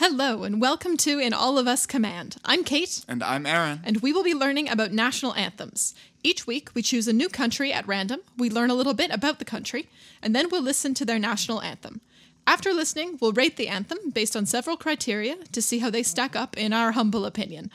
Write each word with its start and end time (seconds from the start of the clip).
Hello, 0.00 0.44
and 0.44 0.60
welcome 0.60 0.96
to 0.98 1.18
In 1.18 1.32
All 1.32 1.58
of 1.58 1.66
Us 1.66 1.84
Command. 1.84 2.36
I'm 2.44 2.62
Kate, 2.62 3.04
And 3.08 3.20
I'm 3.20 3.44
Aaron. 3.44 3.80
and 3.82 3.96
we 3.96 4.12
will 4.12 4.22
be 4.22 4.32
learning 4.32 4.68
about 4.68 4.92
national 4.92 5.34
anthems. 5.34 5.92
Each 6.22 6.46
week, 6.46 6.70
we 6.72 6.82
choose 6.82 7.08
a 7.08 7.12
new 7.12 7.28
country 7.28 7.72
at 7.72 7.88
random, 7.88 8.20
we 8.36 8.48
learn 8.48 8.70
a 8.70 8.74
little 8.74 8.94
bit 8.94 9.10
about 9.10 9.40
the 9.40 9.44
country, 9.44 9.88
and 10.22 10.36
then 10.36 10.50
we'll 10.50 10.62
listen 10.62 10.94
to 10.94 11.04
their 11.04 11.18
national 11.18 11.60
anthem. 11.62 12.00
After 12.46 12.72
listening, 12.72 13.18
we'll 13.20 13.32
rate 13.32 13.56
the 13.56 13.66
anthem 13.66 13.98
based 14.12 14.36
on 14.36 14.46
several 14.46 14.76
criteria 14.76 15.34
to 15.50 15.60
see 15.60 15.80
how 15.80 15.90
they 15.90 16.04
stack 16.04 16.36
up 16.36 16.56
in 16.56 16.72
our 16.72 16.92
humble 16.92 17.26
opinion. 17.26 17.68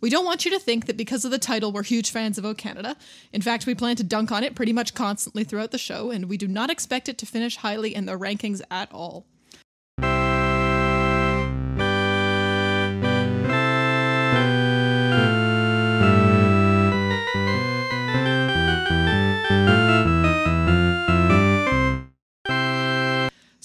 We 0.00 0.08
don't 0.08 0.24
want 0.24 0.46
you 0.46 0.50
to 0.52 0.58
think 0.58 0.86
that 0.86 0.96
because 0.96 1.26
of 1.26 1.30
the 1.30 1.38
title, 1.38 1.72
we're 1.72 1.82
huge 1.82 2.10
fans 2.10 2.38
of 2.38 2.46
O 2.46 2.54
Canada. 2.54 2.96
In 3.34 3.42
fact, 3.42 3.66
we 3.66 3.74
plan 3.74 3.96
to 3.96 4.02
dunk 4.02 4.32
on 4.32 4.42
it 4.44 4.54
pretty 4.54 4.72
much 4.72 4.94
constantly 4.94 5.44
throughout 5.44 5.72
the 5.72 5.78
show, 5.78 6.10
and 6.10 6.24
we 6.24 6.38
do 6.38 6.48
not 6.48 6.70
expect 6.70 7.06
it 7.06 7.18
to 7.18 7.26
finish 7.26 7.56
highly 7.56 7.94
in 7.94 8.06
the 8.06 8.18
rankings 8.18 8.62
at 8.70 8.90
all. 8.90 9.26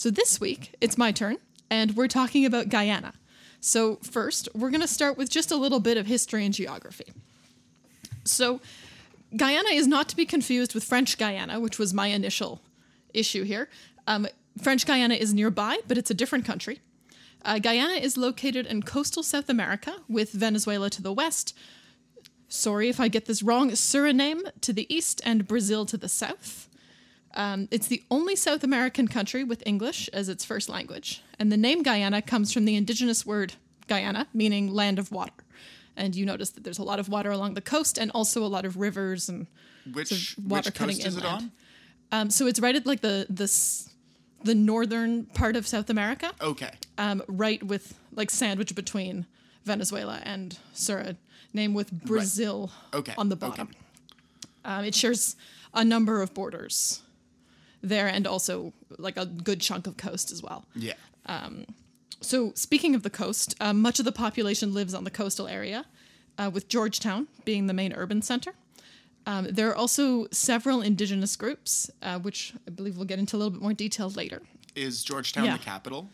So 0.02 0.10
this 0.10 0.41
week, 0.41 0.73
it's 0.82 0.98
my 0.98 1.12
turn, 1.12 1.38
and 1.70 1.96
we're 1.96 2.08
talking 2.08 2.44
about 2.44 2.70
Guyana. 2.70 3.14
So, 3.60 3.98
first, 3.98 4.50
we're 4.55 4.72
going 4.72 4.82
to 4.82 4.88
start 4.88 5.16
with 5.16 5.30
just 5.30 5.52
a 5.52 5.55
little 5.55 5.80
bit 5.80 5.96
of 5.96 6.08
history 6.08 6.44
and 6.44 6.52
geography. 6.52 7.14
So, 8.24 8.62
Guyana 9.38 9.70
is 9.70 9.86
not 9.86 10.10
to 10.10 10.16
be 10.16 10.26
confused 10.26 10.74
with 10.74 10.86
French 10.86 11.20
Guiana, 11.20 11.60
which 11.60 11.77
was 11.77 11.94
my 11.94 12.08
initial 12.08 12.62
issue 13.14 13.44
here. 13.44 13.70
Um, 14.08 14.26
French 14.60 14.88
Guiana 14.88 15.14
is 15.14 15.36
nearby, 15.36 15.77
but 15.88 16.00
it's 16.00 16.10
a 16.10 16.16
different 16.16 16.46
country. 16.46 16.80
Uh, 17.46 17.60
Guyana 17.60 17.94
is 17.94 18.18
located 18.18 18.66
in 18.66 18.82
coastal 18.82 19.22
South 19.22 19.49
America, 19.49 19.98
with 20.10 20.32
Venezuela 20.32 20.90
to 20.90 21.04
the 21.04 21.13
west. 21.13 21.55
Sorry 22.48 22.90
if 22.90 22.99
I 22.99 23.07
get 23.07 23.27
this 23.27 23.44
wrong, 23.44 23.70
Suriname 23.70 24.49
to 24.62 24.74
the 24.74 24.91
east, 24.91 25.22
and 25.24 25.48
Brazil 25.48 25.85
to 25.85 25.96
the 25.96 26.10
south. 26.10 26.71
Um, 27.34 27.68
it's 27.71 27.87
the 27.87 28.04
only 28.12 28.35
South 28.35 28.63
American 28.63 29.07
country 29.07 29.43
with 29.43 29.63
English 29.65 30.10
as 30.13 30.27
its 30.29 30.43
first 30.43 30.68
language, 30.70 31.21
and 31.40 31.51
the 31.51 31.57
name 31.57 31.82
Guyana 31.84 32.21
comes 32.21 32.51
from 32.51 32.65
the 32.65 32.76
indigenous 32.76 33.26
word 33.26 33.54
Guyana, 33.88 34.27
meaning 34.34 34.73
land 34.73 34.99
of 34.99 35.12
water. 35.12 35.34
And 35.96 36.15
you 36.15 36.26
notice 36.26 36.49
that 36.51 36.63
there's 36.63 36.79
a 36.79 36.84
lot 36.84 36.99
of 36.99 37.10
water 37.10 37.32
along 37.32 37.54
the 37.54 37.62
coast, 37.62 37.98
and 37.98 38.12
also 38.12 38.43
a 38.43 38.48
lot 38.48 38.65
of 38.65 38.77
rivers 38.77 39.29
and 39.29 39.48
Which, 39.93 40.10
sort 40.10 40.38
of 40.38 40.51
water 40.51 40.68
which 40.70 40.76
cutting 40.76 40.96
coast 40.98 41.07
is 41.07 41.18
it 41.18 41.26
on? 41.26 41.51
Um, 42.12 42.29
so 42.29 42.48
it's 42.48 42.60
right 42.60 42.76
at 42.76 42.85
like 42.85 43.01
the 43.01 43.26
the 43.29 43.48
the 44.43 44.55
northern 44.55 45.26
part 45.26 45.55
of 45.55 45.68
South 45.68 45.90
America, 45.90 46.32
Okay. 46.41 46.71
um, 46.98 47.21
right 47.27 47.62
with 47.63 47.93
like 48.13 48.29
sandwiched 48.29 48.76
between 48.76 49.26
Venezuela 49.66 50.20
and 50.23 50.57
Suriname, 50.73 51.73
with 51.73 51.91
Brazil 51.91 52.71
Okay, 52.93 53.13
on 53.18 53.29
the 53.29 53.35
bottom. 53.35 53.68
okay. 53.68 53.77
bottom. 54.63 54.79
Um, 54.79 54.85
it 54.85 54.95
shares 54.95 55.35
a 55.73 55.85
number 55.85 56.21
of 56.21 56.34
borders 56.34 57.01
there, 57.82 58.07
and 58.07 58.26
also 58.27 58.74
like 58.98 59.18
a 59.18 59.26
good 59.26 59.62
chunk 59.62 59.87
of 59.87 59.98
coast 59.98 60.32
as 60.32 60.41
well. 60.43 60.65
Yeah. 60.76 60.93
So, 62.23 62.51
speaking 62.55 62.93
of 62.93 63.01
the 63.01 63.10
coast, 63.10 63.55
uh, 63.60 63.73
much 63.73 63.98
of 63.98 64.06
the 64.06 64.12
population 64.12 64.73
lives 64.75 64.94
on 64.94 65.06
the 65.06 65.09
coastal 65.09 65.47
area, 65.47 65.85
uh, 66.38 66.51
with 66.53 66.68
Georgetown 66.68 67.28
being 67.46 67.66
the 67.68 67.73
main 67.73 67.94
urban 67.94 68.22
center. 68.22 68.53
Um, 69.25 69.47
there 69.51 69.69
are 69.69 69.75
also 69.75 70.28
several 70.31 70.81
indigenous 70.81 71.35
groups, 71.35 71.90
uh, 72.03 72.19
which 72.19 72.53
I 72.68 72.72
believe 72.72 72.96
we'll 72.97 73.06
get 73.06 73.18
into 73.19 73.35
a 73.35 73.38
little 73.38 73.51
bit 73.51 73.62
more 73.62 73.73
detail 73.73 74.09
later. 74.09 74.41
Is 74.75 75.03
Georgetown 75.03 75.45
Yeah. 75.45 75.57
the 75.57 75.63
capital? 75.63 76.09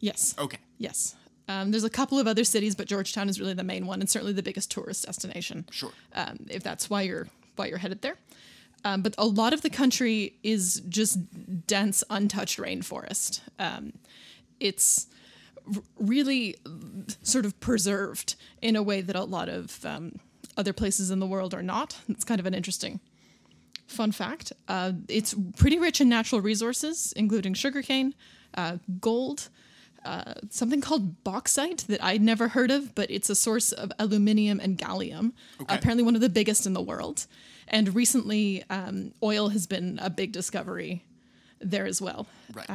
Yes. 0.00 0.34
Okay. 0.38 0.58
Yes. 0.78 1.14
Um, 1.48 1.70
there's 1.72 1.84
a 1.84 1.90
couple 1.90 2.18
of 2.18 2.26
other 2.26 2.44
cities, 2.44 2.74
but 2.74 2.86
Georgetown 2.86 3.28
is 3.28 3.38
really 3.40 3.54
the 3.54 3.64
main 3.64 3.86
one, 3.86 4.00
and 4.00 4.08
certainly 4.08 4.32
the 4.32 4.42
biggest 4.42 4.70
tourist 4.70 5.04
destination. 5.06 5.66
Sure. 5.70 5.92
um, 6.14 6.46
if 6.48 6.62
that's 6.62 6.88
why 6.88 7.02
you're 7.02 7.28
why 7.56 7.66
you're 7.66 7.78
headed 7.78 8.00
there. 8.00 8.16
Um, 8.84 9.02
but 9.02 9.14
a 9.18 9.26
lot 9.26 9.52
of 9.52 9.62
the 9.62 9.70
country 9.70 10.38
is 10.42 10.82
just 10.88 11.66
dense, 11.66 12.02
untouched 12.08 12.58
rainforest. 12.58 13.40
Um, 13.58 13.92
it's 14.58 15.06
really 15.98 16.56
sort 17.22 17.44
of 17.44 17.58
preserved 17.60 18.36
in 18.62 18.76
a 18.76 18.82
way 18.82 19.00
that 19.00 19.16
a 19.16 19.24
lot 19.24 19.48
of 19.48 19.84
um, 19.84 20.18
other 20.56 20.72
places 20.72 21.10
in 21.10 21.18
the 21.18 21.26
world 21.26 21.54
are 21.54 21.62
not. 21.62 21.98
It's 22.08 22.24
kind 22.24 22.40
of 22.40 22.46
an 22.46 22.54
interesting 22.54 23.00
fun 23.86 24.12
fact. 24.12 24.52
Uh, 24.68 24.92
it's 25.08 25.34
pretty 25.56 25.78
rich 25.78 26.00
in 26.00 26.08
natural 26.08 26.40
resources, 26.40 27.12
including 27.16 27.54
sugarcane, 27.54 28.14
uh, 28.54 28.78
gold, 29.00 29.48
uh, 30.04 30.34
something 30.48 30.80
called 30.80 31.22
bauxite 31.24 31.84
that 31.88 32.02
I'd 32.02 32.22
never 32.22 32.48
heard 32.48 32.70
of, 32.70 32.94
but 32.94 33.10
it's 33.10 33.28
a 33.28 33.34
source 33.34 33.72
of 33.72 33.92
aluminium 33.98 34.60
and 34.60 34.78
gallium. 34.78 35.32
Okay. 35.60 35.74
Apparently, 35.74 36.02
one 36.04 36.14
of 36.14 36.20
the 36.20 36.28
biggest 36.28 36.66
in 36.66 36.72
the 36.72 36.80
world. 36.80 37.26
And 37.70 37.94
recently, 37.94 38.64
um, 38.68 39.12
oil 39.22 39.48
has 39.50 39.66
been 39.66 39.98
a 40.02 40.10
big 40.10 40.32
discovery 40.32 41.04
there 41.60 41.86
as 41.86 42.02
well. 42.02 42.26
Right. 42.52 42.68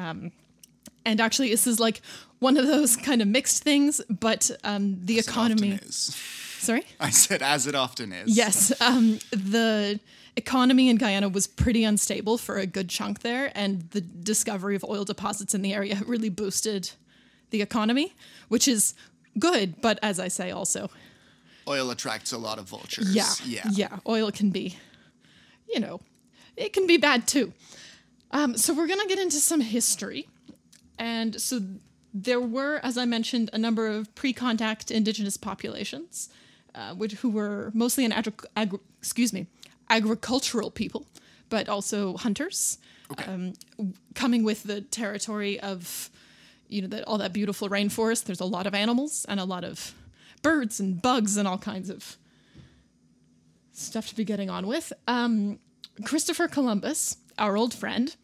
And 1.06 1.22
actually, 1.22 1.50
this 1.50 1.68
is 1.68 1.80
like 1.80 2.02
one 2.40 2.58
of 2.58 2.66
those 2.66 2.98
kind 2.98 3.22
of 3.22 3.28
mixed 3.28 3.62
things, 3.64 4.02
but 4.10 4.50
um, 4.64 4.98
the 5.06 5.20
As 5.20 5.28
it 5.28 5.32
economy. 5.32 5.74
often 5.74 5.88
is. 5.88 6.16
Sorry? 6.60 6.84
I 7.00 7.12
said 7.12 7.44
as 7.44 7.68
it 7.68 7.76
often 7.76 8.12
is. 8.12 8.36
Yes, 8.36 8.74
um, 8.82 9.20
the 9.32 10.00
economy 10.36 10.90
in 10.90 10.98
Guyana 10.98 11.30
was 11.30 11.46
pretty 11.46 11.84
unstable 11.84 12.38
for 12.40 12.58
a 12.58 12.66
good 12.66 12.90
chunk 12.90 13.22
there, 13.22 13.52
and 13.54 13.88
the 13.92 14.02
discovery 14.02 14.76
of 14.76 14.84
oil 14.84 15.06
deposits 15.06 15.54
in 15.54 15.62
the 15.62 15.74
area 15.76 16.02
really 16.08 16.30
boosted 16.30 16.92
the 17.52 17.62
economy, 17.62 18.16
which 18.48 18.68
is 18.68 18.96
good. 19.38 19.80
But 19.82 20.00
as 20.02 20.20
I 20.20 20.28
say, 20.28 20.50
also, 20.50 20.90
Oil 21.68 21.90
attracts 21.92 22.32
a 22.32 22.38
lot 22.38 22.60
of 22.60 22.66
vultures. 22.70 23.14
yeah, 23.14 23.30
Yeah. 23.46 23.64
yeah, 23.72 24.00
oil 24.08 24.32
can 24.32 24.52
be, 24.52 24.78
you 25.74 25.80
know, 25.80 26.00
it 26.56 26.74
can 26.74 26.86
be 26.88 26.98
bad 26.98 27.28
too. 27.28 27.54
Um, 28.32 28.58
so 28.58 28.74
we're 28.74 28.88
gonna 28.88 29.08
get 29.08 29.20
into 29.20 29.38
some 29.38 29.62
history, 29.62 30.28
and 31.00 31.40
so 31.42 31.62
there 32.14 32.40
were, 32.40 32.80
as 32.84 32.98
I 32.98 33.06
mentioned, 33.06 33.50
a 33.52 33.58
number 33.58 33.88
of 33.88 34.14
pre-contact 34.16 34.92
indigenous 34.92 35.38
populations, 35.38 36.30
uh, 36.74 36.94
which 36.94 37.14
who 37.16 37.30
were 37.30 37.72
mostly 37.74 38.06
an 38.06 38.12
agri- 38.12 38.34
agri- 38.56 38.80
excuse 39.00 39.34
me, 39.34 39.48
agricultural 39.90 40.72
people, 40.72 41.06
but 41.50 41.68
also 41.70 42.16
hunters, 42.18 42.78
Okay. 43.12 43.26
um, 43.26 43.54
coming 44.14 44.44
with 44.44 44.64
the 44.64 44.82
territory 44.82 45.60
of, 45.60 46.10
you 46.70 46.82
know, 46.82 46.88
that 46.88 47.04
all 47.06 47.18
that 47.20 47.34
beautiful 47.34 47.70
rainforest. 47.70 48.24
There's 48.26 48.40
a 48.40 48.46
lot 48.46 48.66
of 48.68 48.74
animals 48.74 49.26
and 49.30 49.40
a 49.40 49.46
lot 49.46 49.64
of 49.64 49.94
birds 50.46 50.80
and 50.80 51.02
bugs 51.02 51.38
and 51.38 51.48
all 51.48 51.58
kinds 51.58 51.90
of 51.90 52.18
stuff 53.72 54.08
to 54.10 54.16
be 54.16 54.24
getting 54.24 54.48
on 54.48 54.68
with. 54.68 54.94
Um, 55.08 55.58
Christopher 56.04 56.48
Columbus, 56.48 57.18
our 57.40 57.58
old 57.58 57.74
friend, 57.74 58.16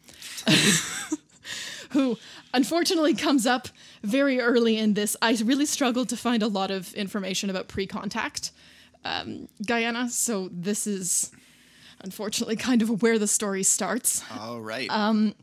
who 1.90 2.16
unfortunately 2.54 3.14
comes 3.14 3.44
up 3.44 3.68
very 4.04 4.40
early 4.40 4.78
in 4.78 4.94
this. 4.94 5.16
I 5.20 5.36
really 5.44 5.66
struggled 5.66 6.08
to 6.10 6.16
find 6.16 6.44
a 6.44 6.46
lot 6.46 6.70
of 6.70 6.94
information 6.94 7.50
about 7.50 7.66
pre 7.66 7.88
contact 7.88 8.52
um, 9.04 9.48
Guyana, 9.66 10.08
so 10.08 10.48
this 10.52 10.86
is 10.86 11.32
unfortunately 12.04 12.54
kind 12.56 12.82
of 12.82 13.02
where 13.02 13.18
the 13.18 13.26
story 13.26 13.64
starts. 13.64 14.22
All 14.38 14.60
right. 14.60 14.88
Um, 14.90 15.34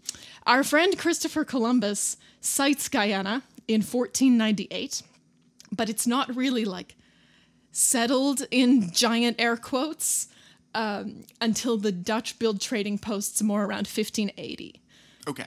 Our 0.47 0.63
friend 0.63 0.97
Christopher 0.97 1.43
Columbus 1.43 2.15
sights 2.39 2.87
Guyana 2.87 3.43
in 3.67 3.81
1498, 3.81 5.03
but 5.71 5.89
it's 5.89 6.07
not 6.07 6.35
really 6.35 6.65
like 6.65 6.95
settled 7.71 8.45
in 8.51 8.91
giant 8.91 9.39
air 9.39 9.55
quotes 9.57 10.27
um, 10.75 11.23
until 11.41 11.77
the 11.77 11.91
Dutch 11.91 12.39
build 12.39 12.61
trading 12.61 12.97
posts 12.97 13.41
more 13.41 13.61
around 13.63 13.87
1580. 13.87 14.81
okay. 15.27 15.45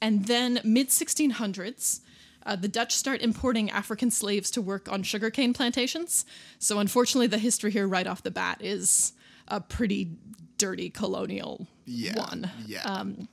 And 0.00 0.26
then 0.26 0.60
mid 0.64 0.88
1600s, 0.88 2.00
uh, 2.44 2.56
the 2.56 2.66
Dutch 2.68 2.92
start 2.96 3.20
importing 3.22 3.70
African 3.70 4.10
slaves 4.10 4.50
to 4.50 4.60
work 4.60 4.90
on 4.90 5.04
sugarcane 5.04 5.52
plantations. 5.52 6.26
So 6.58 6.80
unfortunately, 6.80 7.28
the 7.28 7.38
history 7.38 7.70
here 7.70 7.86
right 7.86 8.06
off 8.06 8.22
the 8.24 8.32
bat 8.32 8.58
is 8.60 9.12
a 9.46 9.60
pretty 9.60 10.10
dirty 10.58 10.90
colonial 10.90 11.68
Yeah. 11.84 12.18
one. 12.18 12.50
Yeah. 12.66 12.82
Um, 12.82 13.28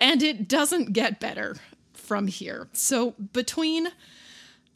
and 0.00 0.22
it 0.22 0.48
doesn't 0.48 0.92
get 0.92 1.18
better 1.18 1.56
from 1.94 2.26
here. 2.26 2.68
So 2.74 3.12
between 3.32 3.88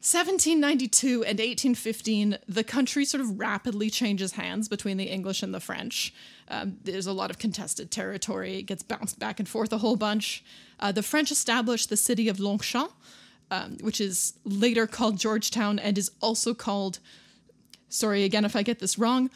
1792 0.02 1.24
and 1.24 1.38
1815, 1.38 2.38
the 2.46 2.62
country 2.62 3.04
sort 3.04 3.20
of 3.20 3.40
rapidly 3.40 3.90
changes 3.90 4.32
hands 4.32 4.68
between 4.68 4.98
the 4.98 5.06
English 5.06 5.42
and 5.42 5.52
the 5.52 5.58
French. 5.58 6.14
Um, 6.48 6.76
there's 6.84 7.06
a 7.06 7.12
lot 7.12 7.30
of 7.30 7.38
contested 7.38 7.90
territory. 7.90 8.58
It 8.58 8.62
gets 8.64 8.84
bounced 8.84 9.18
back 9.18 9.40
and 9.40 9.48
forth 9.48 9.72
a 9.72 9.78
whole 9.78 9.96
bunch. 9.96 10.44
Uh, 10.78 10.92
the 10.92 11.02
French 11.02 11.32
established 11.32 11.88
the 11.88 11.96
city 11.96 12.28
of 12.28 12.38
Longchamp, 12.38 12.92
um, 13.50 13.78
which 13.80 14.00
is 14.00 14.34
later 14.44 14.86
called 14.86 15.18
Georgetown 15.18 15.78
and 15.78 15.98
is 15.98 16.12
also 16.20 16.54
called, 16.54 17.00
sorry 17.88 18.22
again 18.22 18.44
if 18.44 18.54
I 18.54 18.62
get 18.62 18.78
this 18.78 18.98
wrong, 18.98 19.30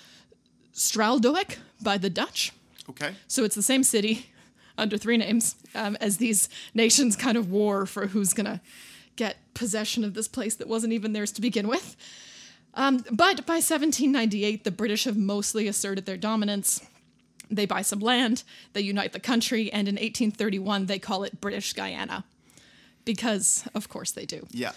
Stabroek 0.73 1.57
by 1.83 1.99
the 1.99 2.11
Dutch. 2.11 2.53
okay. 2.89 3.15
So 3.27 3.43
it's 3.45 3.57
the 3.57 3.62
same 3.62 3.83
city 3.83 4.27
under 4.79 4.97
three 4.97 5.17
names 5.17 5.57
um, 5.75 5.97
as 6.01 6.19
these 6.19 6.49
nations 6.75 7.17
kind 7.17 7.37
of 7.37 7.51
war 7.51 7.87
for 7.87 8.09
who's 8.09 8.33
going 8.33 8.47
to 8.47 8.61
get 9.20 9.37
possession 9.52 10.02
of 10.02 10.14
this 10.14 10.26
place 10.26 10.55
that 10.55 10.67
wasn't 10.67 10.93
even 10.94 11.12
theirs 11.12 11.31
to 11.32 11.43
begin 11.43 11.69
with. 11.69 11.94
Um, 12.72 13.05
but 13.11 13.44
by 13.44 13.61
1798, 13.61 14.64
the 14.64 14.70
British 14.70 15.05
have 15.05 15.17
mostly 15.19 15.69
asserted 15.69 16.06
their 16.06 16.17
dominance. 16.17 16.81
They 17.50 17.67
buy 17.67 17.82
some 17.82 17.99
land, 18.00 18.44
they 18.72 18.81
unite 18.81 19.12
the 19.12 19.20
country, 19.20 19.70
and 19.72 19.88
in 19.88 19.96
1831, 19.96 20.87
they 20.87 20.99
call 20.99 21.25
it 21.25 21.38
British 21.40 21.75
Guiana. 21.75 22.25
Because, 23.05 23.69
of 23.75 23.88
course, 23.90 24.12
they 24.12 24.25
do. 24.25 24.46
Yeah. 24.52 24.72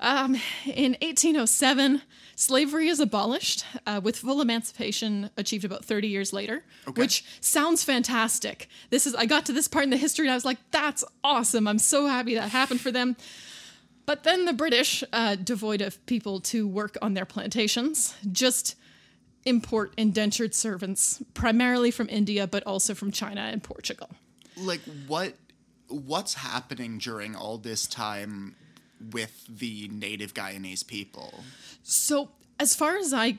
Um, 0.00 0.34
in 0.66 0.92
1807, 1.02 2.02
slavery 2.34 2.88
is 2.88 2.98
abolished, 2.98 3.64
uh, 3.86 4.00
with 4.02 4.16
full 4.16 4.40
emancipation 4.40 5.30
achieved 5.36 5.64
about 5.64 5.84
30 5.84 6.08
years 6.08 6.32
later, 6.32 6.64
Okay. 6.88 7.00
which 7.00 7.24
sounds 7.40 7.84
fantastic. 7.84 8.68
This 8.90 9.06
is 9.06 9.14
I 9.14 9.26
got 9.26 9.46
to 9.46 9.52
this 9.52 9.68
part 9.68 9.84
in 9.84 9.90
the 9.90 9.96
history 9.96 10.26
and 10.26 10.32
I 10.32 10.34
was 10.34 10.44
like, 10.44 10.58
"That's 10.72 11.04
awesome! 11.22 11.68
I'm 11.68 11.78
so 11.78 12.06
happy 12.08 12.34
that 12.34 12.50
happened 12.50 12.80
for 12.80 12.90
them." 12.90 13.16
But 14.06 14.24
then 14.24 14.44
the 14.44 14.52
British, 14.52 15.02
uh, 15.12 15.36
devoid 15.36 15.80
of 15.80 16.04
people 16.06 16.40
to 16.40 16.66
work 16.66 16.96
on 17.00 17.14
their 17.14 17.24
plantations, 17.24 18.14
just 18.30 18.76
import 19.44 19.92
indentured 19.96 20.54
servants, 20.54 21.22
primarily 21.32 21.90
from 21.90 22.08
India, 22.08 22.46
but 22.46 22.62
also 22.66 22.94
from 22.94 23.10
China 23.10 23.40
and 23.42 23.62
Portugal. 23.62 24.10
Like 24.56 24.80
what 25.06 25.34
what's 25.88 26.34
happening 26.34 26.98
during 26.98 27.34
all 27.34 27.58
this 27.58 27.86
time 27.86 28.56
with 29.12 29.44
the 29.48 29.88
native 29.88 30.34
Guyanese 30.34 30.86
people? 30.86 31.44
So, 31.82 32.30
as 32.58 32.74
far 32.74 32.96
as 32.96 33.12
I 33.12 33.38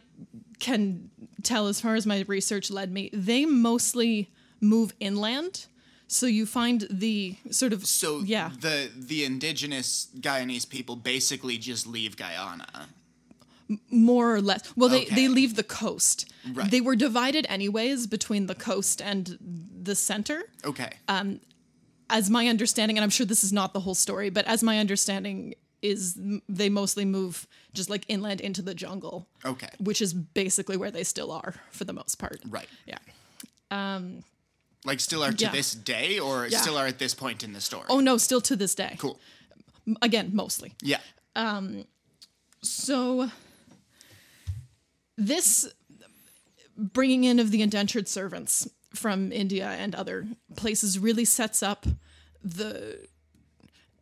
can 0.59 1.09
tell, 1.43 1.67
as 1.67 1.81
far 1.81 1.95
as 1.95 2.05
my 2.05 2.23
research 2.27 2.69
led 2.69 2.91
me, 2.91 3.09
they 3.13 3.45
mostly 3.45 4.31
move 4.61 4.93
inland. 4.99 5.67
So 6.07 6.25
you 6.27 6.45
find 6.45 6.87
the 6.89 7.35
sort 7.51 7.73
of 7.73 7.85
So 7.85 8.19
yeah, 8.19 8.51
the 8.59 8.89
the 8.95 9.25
indigenous 9.25 10.07
Guyanese 10.19 10.69
people 10.69 10.95
basically 10.95 11.57
just 11.57 11.87
leave 11.87 12.15
Guyana. 12.17 12.89
more 13.89 14.35
or 14.35 14.41
less. 14.41 14.61
Well, 14.77 14.89
they 14.89 15.05
Okay. 15.05 15.15
they 15.15 15.27
leave 15.27 15.55
the 15.55 15.63
coast. 15.63 16.31
Right. 16.53 16.69
They 16.69 16.81
were 16.81 16.95
divided 16.95 17.45
anyways 17.49 18.05
between 18.07 18.45
the 18.45 18.53
coast 18.55 19.01
and 19.01 19.37
the 19.83 19.95
center. 19.95 20.43
Okay. 20.63 20.91
Um, 21.07 21.39
as 22.07 22.29
my 22.29 22.47
understanding, 22.47 22.97
and 22.97 23.03
I'm 23.03 23.09
sure 23.09 23.25
this 23.25 23.43
is 23.43 23.51
not 23.51 23.73
the 23.73 23.79
whole 23.79 23.95
story, 23.95 24.29
but 24.29 24.45
as 24.45 24.61
my 24.61 24.77
understanding 24.77 25.55
is, 25.81 26.15
they 26.47 26.69
mostly 26.69 27.05
move 27.05 27.47
just 27.73 27.89
like 27.89 28.05
inland 28.07 28.41
into 28.41 28.61
the 28.61 28.75
jungle, 28.75 29.27
okay. 29.43 29.69
which 29.79 30.01
is 30.01 30.13
basically 30.13 30.77
where 30.77 30.91
they 30.91 31.03
still 31.03 31.31
are 31.31 31.55
for 31.71 31.83
the 31.83 31.93
most 31.93 32.19
part. 32.19 32.39
Right. 32.47 32.69
Yeah. 32.85 32.99
Like 34.85 34.99
still 34.99 35.23
are 35.23 35.31
to 35.33 35.45
Yeah. 35.45 35.51
this 35.51 35.73
day 35.73 36.19
or 36.19 36.47
Yeah. 36.47 36.61
still 36.61 36.77
are 36.77 36.87
at 36.87 36.99
this 36.99 37.13
point 37.13 37.43
in 37.43 37.53
the 37.53 37.61
story? 37.61 37.85
Oh 37.89 37.99
no, 37.99 38.17
still 38.17 38.41
to 38.41 38.55
this 38.55 38.75
day. 38.75 38.95
cool. 38.99 39.19
Again, 40.01 40.29
mostly. 40.33 40.73
Yeah. 40.81 41.01
Um 41.35 41.85
So, 42.63 43.29
this 45.17 45.67
bringing 46.77 47.23
in 47.23 47.39
of 47.39 47.51
the 47.51 47.61
indentured 47.61 48.07
servants 48.07 48.67
from 48.93 49.31
India 49.31 49.67
and 49.69 49.93
other 49.95 50.27
places 50.55 50.97
really 50.99 51.25
sets 51.25 51.61
up 51.63 51.85
the 52.43 53.07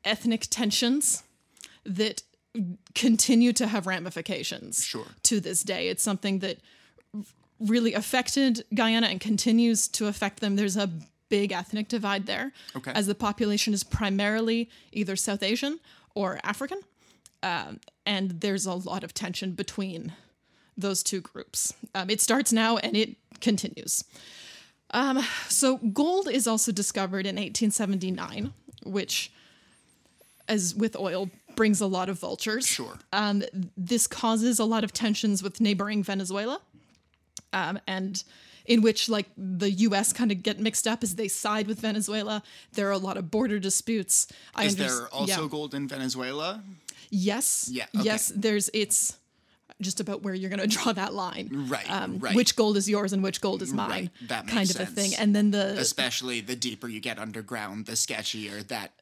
ethnic 0.03 0.47
tensions 0.49 1.23
that 1.85 2.23
continue 2.95 3.53
to 3.53 3.67
have 3.67 3.85
ramifications 3.87 4.83
Sure. 4.83 5.07
to 5.23 5.39
this 5.39 5.63
day. 5.63 5.89
It's 5.89 6.03
something 6.03 6.39
that 6.39 6.59
really 7.65 7.93
affected 7.93 8.63
Guyana 8.73 9.07
and 9.07 9.19
continues 9.19 9.87
to 9.89 10.07
affect 10.07 10.39
them. 10.39 10.55
There's 10.55 10.77
a 10.77 10.89
big 11.29 11.51
ethnic 11.51 11.87
divide 11.87 12.25
there, 12.27 12.51
Okay. 12.75 12.91
as 12.93 13.07
the 13.07 13.15
population 13.15 13.73
is 13.73 13.83
primarily 13.83 14.69
either 14.91 15.15
South 15.15 15.41
Asian 15.43 15.79
or 16.15 16.39
African 16.43 16.79
Um, 17.41 17.79
and 18.05 18.39
there's 18.39 18.65
a 18.65 18.73
lot 18.73 19.03
of 19.03 19.13
tension 19.13 19.51
between 19.51 20.13
those 20.77 21.03
two 21.03 21.19
groups. 21.19 21.73
Um, 21.93 22.09
it 22.09 22.21
starts 22.21 22.53
now 22.53 22.77
and 22.77 22.95
it 22.95 23.17
continues. 23.41 24.05
Um, 24.91 25.21
so 25.49 25.77
gold 25.77 26.29
is 26.29 26.47
also 26.47 26.71
discovered 26.71 27.25
in 27.25 27.35
1879, 27.35 28.53
which, 28.85 29.29
as 30.47 30.73
with 30.73 30.95
oil, 30.95 31.29
brings 31.55 31.81
a 31.81 31.85
lot 31.87 32.07
of 32.09 32.17
vultures. 32.19 32.65
Sure. 32.65 32.97
Um, 33.11 33.43
this 33.75 34.07
causes 34.07 34.57
a 34.59 34.65
lot 34.65 34.83
of 34.85 34.93
tensions 34.93 35.43
with 35.43 35.59
neighboring 35.59 36.01
Venezuela, 36.03 36.61
um, 37.53 37.79
and 37.87 38.23
in 38.65 38.81
which 38.81 39.09
like 39.09 39.27
the 39.37 39.69
U.S. 39.71 40.13
kind 40.13 40.31
of 40.31 40.41
get 40.41 40.59
mixed 40.59 40.87
up 40.87 41.03
as 41.03 41.15
they 41.15 41.27
side 41.27 41.67
with 41.67 41.79
Venezuela. 41.81 42.41
There 42.73 42.87
are 42.87 42.91
a 42.91 42.97
lot 42.97 43.17
of 43.17 43.29
border 43.29 43.59
disputes. 43.59 44.27
I 44.55 44.65
Is 44.65 44.75
underst- 44.75 44.77
there 44.99 45.07
also 45.09 45.43
yeah. 45.43 45.49
gold 45.49 45.73
in 45.73 45.87
Venezuela? 45.87 46.63
Yes. 47.09 47.69
Yeah, 47.71 47.85
okay. 47.95 48.05
Yes. 48.05 48.31
There's. 48.35 48.69
It's 48.73 49.17
just 49.81 49.99
about 49.99 50.21
where 50.23 50.33
you're 50.33 50.49
going 50.49 50.61
to 50.67 50.67
draw 50.67 50.93
that 50.93 51.13
line. 51.13 51.49
Right, 51.69 51.89
Um, 51.91 52.19
right. 52.19 52.35
Which 52.35 52.55
gold 52.55 52.77
is 52.77 52.87
yours 52.89 53.11
and 53.11 53.21
which 53.21 53.41
gold 53.41 53.61
is 53.61 53.73
mine. 53.73 53.89
Right, 53.89 54.09
that 54.29 54.47
kind 54.47 54.59
makes 54.59 54.75
of 54.75 54.81
a 54.81 54.85
thing. 54.85 55.11
And 55.19 55.35
then 55.35 55.51
the 55.51 55.77
Especially 55.77 56.39
the 56.41 56.55
deeper 56.55 56.87
you 56.87 56.99
get 57.01 57.19
underground, 57.19 57.85
the 57.85 57.93
sketchier 57.93 58.65
that 58.69 58.93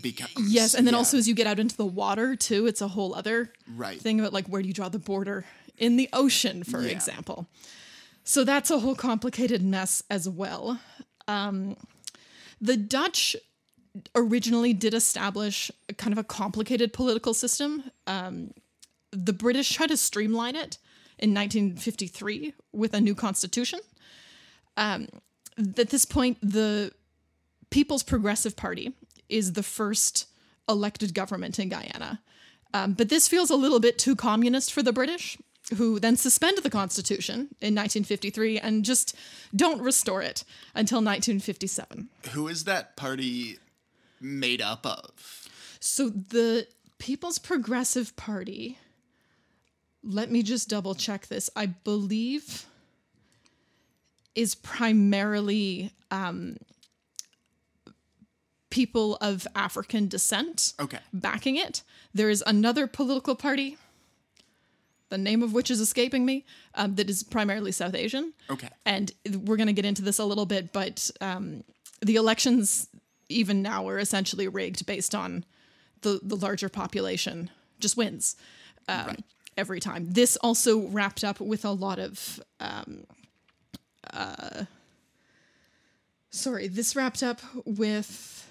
becomes. 0.00 0.30
yes, 0.52 0.74
and 0.74 0.86
then 0.86 0.94
Yeah. 0.94 0.98
also 0.98 1.18
as 1.18 1.26
you 1.26 1.34
get 1.34 1.46
out 1.48 1.58
into 1.58 1.76
the 1.76 1.86
water 1.86 2.36
too, 2.36 2.66
it's 2.66 2.80
a 2.80 2.88
whole 2.88 3.14
other 3.16 3.52
Right. 3.74 4.00
thing 4.00 4.20
about 4.20 4.32
like 4.32 4.46
where 4.46 4.62
do 4.62 4.68
you 4.68 4.74
draw 4.74 4.88
the 4.88 5.00
border 5.00 5.44
in 5.82 5.96
the 5.96 6.08
ocean, 6.12 6.62
for 6.62 6.80
Yeah. 6.82 6.92
example. 6.92 7.48
So 8.24 8.44
that's 8.44 8.70
a 8.70 8.78
whole 8.78 8.94
complicated 8.94 9.62
mess 9.62 10.02
as 10.08 10.28
well. 10.28 10.80
Um, 11.26 11.76
the 12.60 12.76
Dutch 12.76 13.34
originally 14.14 14.72
did 14.72 14.94
establish 14.94 15.70
a 15.88 15.92
kind 15.94 16.12
of 16.12 16.18
a 16.18 16.24
complicated 16.24 16.92
political 16.92 17.34
system. 17.34 17.90
Um, 18.06 18.52
the 19.10 19.32
British 19.32 19.70
tried 19.70 19.88
to 19.88 19.96
streamline 19.96 20.54
it 20.54 20.78
in 21.18 21.34
1953 21.34 22.54
with 22.72 22.94
a 22.94 23.00
new 23.00 23.14
constitution. 23.16 23.80
Um, 24.76 25.08
at 25.58 25.90
this 25.90 26.04
point, 26.04 26.38
the 26.40 26.92
People's 27.70 28.04
Progressive 28.04 28.54
Party 28.56 28.92
is 29.28 29.52
the 29.54 29.62
first 29.64 30.26
elected 30.68 31.12
government 31.12 31.58
in 31.58 31.68
Guyana. 31.68 32.20
Um, 32.72 32.92
but 32.94 33.08
this 33.08 33.26
feels 33.28 33.50
a 33.50 33.56
little 33.56 33.80
bit 33.80 33.98
too 33.98 34.14
communist 34.16 34.72
for 34.72 34.82
the 34.82 34.92
British, 34.92 35.36
who 35.76 35.98
then 36.00 36.16
suspend 36.16 36.58
the 36.58 36.70
constitution 36.70 37.34
in 37.60 37.74
1953 37.74 38.58
and 38.58 38.84
just 38.84 39.14
don't 39.54 39.80
restore 39.80 40.20
it 40.22 40.44
until 40.74 40.98
1957. 40.98 42.08
Who 42.32 42.48
is 42.48 42.64
that 42.64 42.96
party 42.96 43.58
made 44.20 44.60
up 44.60 44.84
of? 44.84 45.48
So 45.80 46.08
the 46.10 46.66
People's 46.98 47.38
Progressive 47.38 48.14
Party, 48.16 48.78
let 50.04 50.30
me 50.30 50.42
just 50.42 50.68
double 50.68 50.94
check 50.94 51.26
this. 51.28 51.48
I 51.56 51.66
believe 51.66 52.66
is 54.34 54.54
primarily 54.54 55.92
um, 56.10 56.56
people 58.70 59.16
of 59.20 59.46
African 59.54 60.08
descent 60.08 60.72
Okay. 60.80 60.98
backing 61.12 61.56
it. 61.56 61.82
There 62.14 62.30
is 62.30 62.42
another 62.46 62.86
political 62.86 63.34
party, 63.34 63.76
the 65.12 65.18
name 65.18 65.42
of 65.42 65.52
which 65.52 65.70
is 65.70 65.78
escaping 65.78 66.24
me, 66.24 66.44
um, 66.74 66.94
that 66.94 67.10
is 67.10 67.22
primarily 67.22 67.70
South 67.70 67.94
Asian. 67.94 68.32
Okay. 68.48 68.68
And 68.86 69.12
we're 69.44 69.56
going 69.58 69.66
to 69.66 69.72
get 69.74 69.84
into 69.84 70.00
this 70.02 70.18
a 70.18 70.24
little 70.24 70.46
bit, 70.46 70.72
but 70.72 71.10
um, 71.20 71.64
the 72.00 72.16
elections, 72.16 72.88
even 73.28 73.60
now, 73.60 73.86
are 73.88 73.98
essentially 73.98 74.48
rigged 74.48 74.86
based 74.86 75.14
on 75.14 75.44
the, 76.00 76.18
the 76.22 76.34
larger 76.36 76.68
population 76.70 77.50
just 77.78 77.96
wins 77.96 78.36
um, 78.88 79.06
Right. 79.06 79.24
every 79.56 79.80
time. 79.80 80.06
This 80.12 80.36
also 80.38 80.80
wrapped 80.88 81.24
up 81.24 81.40
with 81.40 81.64
a 81.64 81.70
lot 81.72 81.98
of. 81.98 82.40
Um, 82.58 83.04
uh, 84.12 84.64
sorry, 86.30 86.68
this 86.68 86.96
wrapped 86.96 87.22
up 87.22 87.40
with 87.64 88.50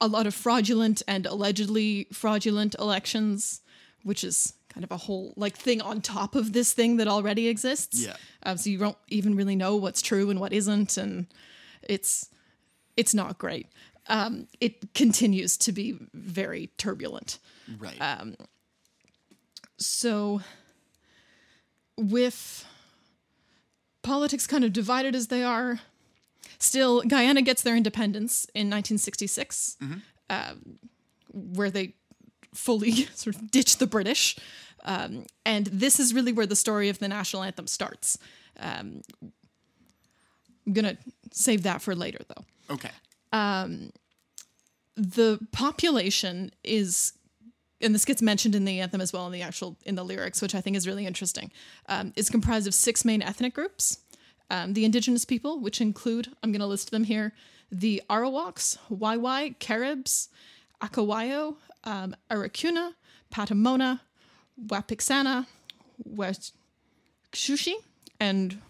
a 0.00 0.06
lot 0.06 0.26
of 0.26 0.34
fraudulent 0.34 1.02
and 1.08 1.26
allegedly 1.26 2.06
fraudulent 2.12 2.74
elections, 2.78 3.60
which 4.02 4.22
is 4.24 4.54
kind 4.74 4.84
of 4.84 4.90
a 4.90 4.96
whole 4.96 5.32
like 5.36 5.56
thing 5.56 5.80
on 5.80 6.00
top 6.00 6.34
of 6.34 6.52
this 6.52 6.72
thing 6.72 6.96
that 6.96 7.06
already 7.06 7.48
exists. 7.48 8.04
Yeah. 8.04 8.16
Um, 8.42 8.56
so 8.56 8.68
you 8.70 8.78
don't 8.78 8.98
even 9.08 9.36
really 9.36 9.54
know 9.54 9.76
what's 9.76 10.02
true 10.02 10.30
and 10.30 10.40
what 10.40 10.52
isn't, 10.52 10.96
and 10.96 11.26
it's 11.82 12.28
it's 12.96 13.14
not 13.14 13.38
great. 13.38 13.68
Um, 14.08 14.48
it 14.60 14.92
continues 14.94 15.56
to 15.58 15.72
be 15.72 15.96
very 16.12 16.70
turbulent. 16.76 17.38
Right. 17.78 17.96
Um, 18.00 18.36
so, 19.78 20.42
with 21.96 22.66
politics 24.02 24.46
kind 24.46 24.64
of 24.64 24.72
divided 24.72 25.14
as 25.14 25.28
they 25.28 25.42
are, 25.42 25.80
still 26.58 27.02
Guyana 27.02 27.42
gets 27.42 27.62
their 27.62 27.76
independence 27.76 28.44
in 28.54 28.68
1966, 28.68 29.76
um, 30.28 30.78
where 31.32 31.70
they 31.70 31.94
fully 32.54 32.92
sort 33.14 33.36
of 33.36 33.50
ditch 33.50 33.78
the 33.78 33.86
British. 33.86 34.36
Um, 34.84 35.26
and 35.46 35.66
this 35.66 35.98
is 35.98 36.12
really 36.12 36.32
where 36.32 36.46
the 36.46 36.56
story 36.56 36.88
of 36.88 36.98
the 36.98 37.08
national 37.08 37.42
anthem 37.42 37.66
starts. 37.66 38.18
Um, 38.58 39.02
I'm 40.66 40.72
going 40.72 40.84
to 40.84 40.98
save 41.32 41.62
that 41.64 41.82
for 41.82 41.94
later, 41.94 42.18
though 42.28 42.44
okay. 42.70 42.90
the 44.96 45.38
population 45.52 46.52
is 46.62 47.12
and 47.80 47.94
this 47.94 48.04
gets 48.04 48.22
mentioned 48.22 48.54
in 48.54 48.64
the 48.64 48.80
anthem 48.80 49.00
as 49.00 49.12
well 49.12 49.26
in 49.26 49.32
the 49.32 49.42
actual 49.42 49.76
in 49.84 49.94
the 49.94 50.04
lyrics, 50.04 50.40
which 50.40 50.54
I 50.54 50.60
think 50.60 50.76
is 50.76 50.86
really 50.86 51.06
interesting. 51.06 51.50
Um, 51.88 52.12
is 52.16 52.30
comprised 52.30 52.66
of 52.66 52.74
six 52.74 53.04
main 53.04 53.20
ethnic 53.20 53.54
groups. 53.54 53.98
Um, 54.50 54.74
the 54.74 54.84
indigenous 54.84 55.24
people, 55.24 55.58
which 55.60 55.80
include, 55.80 56.28
I'm 56.42 56.52
going 56.52 56.60
to 56.60 56.66
list 56.66 56.90
them 56.90 57.04
here: 57.04 57.32
the 57.70 58.02
Arawaks, 58.08 58.78
Waiwai, 58.90 59.58
Caribs, 59.58 60.28
Akawayo, 60.80 61.56
um, 61.84 62.14
Patamona, 63.32 64.00
Wapixana, 64.66 65.46
Wetshushi, 66.08 67.74
and 68.20 68.60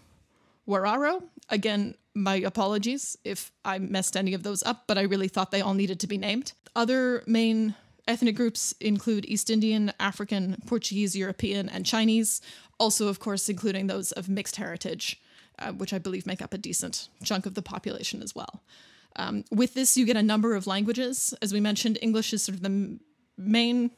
Wararo. 0.67 1.23
Again, 1.49 1.95
my 2.15 2.35
apologies 2.35 3.17
if 3.23 3.51
I 3.63 3.77
messed 3.77 4.17
any 4.17 4.33
of 4.33 4.43
those 4.43 4.63
up, 4.63 4.85
but 4.87 4.97
I 4.97 5.03
really 5.03 5.27
thought 5.27 5.51
they 5.51 5.61
all 5.61 5.73
needed 5.73 5.99
to 5.99 6.07
be 6.07 6.17
named. 6.17 6.53
Other 6.75 7.23
main 7.27 7.75
ethnic 8.07 8.35
groups 8.35 8.73
include 8.79 9.25
East 9.25 9.49
Indian, 9.49 9.91
African, 9.99 10.61
Portuguese, 10.65 11.15
European, 11.15 11.69
and 11.69 11.85
Chinese, 11.85 12.41
also, 12.79 13.07
of 13.07 13.19
course, 13.19 13.49
including 13.49 13.87
those 13.87 14.11
of 14.11 14.29
mixed 14.29 14.57
heritage, 14.57 15.21
uh, 15.59 15.71
which 15.71 15.93
I 15.93 15.99
believe 15.99 16.25
make 16.25 16.41
up 16.41 16.53
a 16.53 16.57
decent 16.57 17.09
chunk 17.23 17.45
of 17.45 17.53
the 17.53 17.61
population 17.61 18.21
as 18.21 18.35
well. 18.35 18.61
Um, 19.17 19.43
with 19.51 19.73
this, 19.73 19.95
you 19.97 20.05
get 20.05 20.17
a 20.17 20.23
number 20.23 20.55
of 20.55 20.67
languages. 20.67 21.33
As 21.41 21.53
we 21.53 21.59
mentioned, 21.61 21.97
English 22.01 22.33
is 22.33 22.43
sort 22.43 22.55
of 22.55 22.61
the 22.61 22.69
m- 22.69 22.99
main 23.37 23.91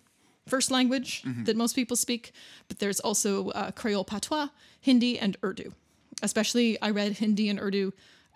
first 0.47 0.71
language 0.71 1.23
that 1.45 1.57
most 1.57 1.73
people 1.75 1.97
speak, 1.97 2.31
but 2.67 2.79
there's 2.79 2.99
also 3.01 3.49
uh, 3.49 3.71
Creole 3.71 4.05
Patois, 4.05 4.47
Hindi, 4.79 5.19
and 5.19 5.35
Urdu. 5.43 5.73
Especially, 6.23 6.81
I 6.81 6.91
read 6.91 7.13
Hindi 7.17 7.49
and 7.49 7.59
Urdu 7.59 7.91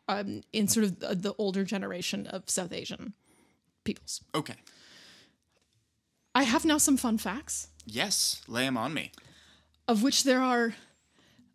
um, 0.09 0.41
in 0.51 0.67
sort 0.67 0.83
of 0.85 0.99
the, 0.99 1.15
the 1.15 1.33
older 1.37 1.63
generation 1.63 2.27
of 2.27 2.49
South 2.49 2.73
Asian 2.73 3.13
peoples. 3.85 4.21
Okay. 4.35 4.55
I 6.35 6.43
have 6.43 6.65
now 6.65 6.77
some 6.77 6.97
fun 6.97 7.17
facts, 7.17 7.67
Yes, 7.85 8.41
lay 8.47 8.65
them 8.65 8.77
on 8.77 8.93
me. 8.93 9.11
of 9.87 10.03
which 10.03 10.23
there 10.23 10.41
are 10.41 10.75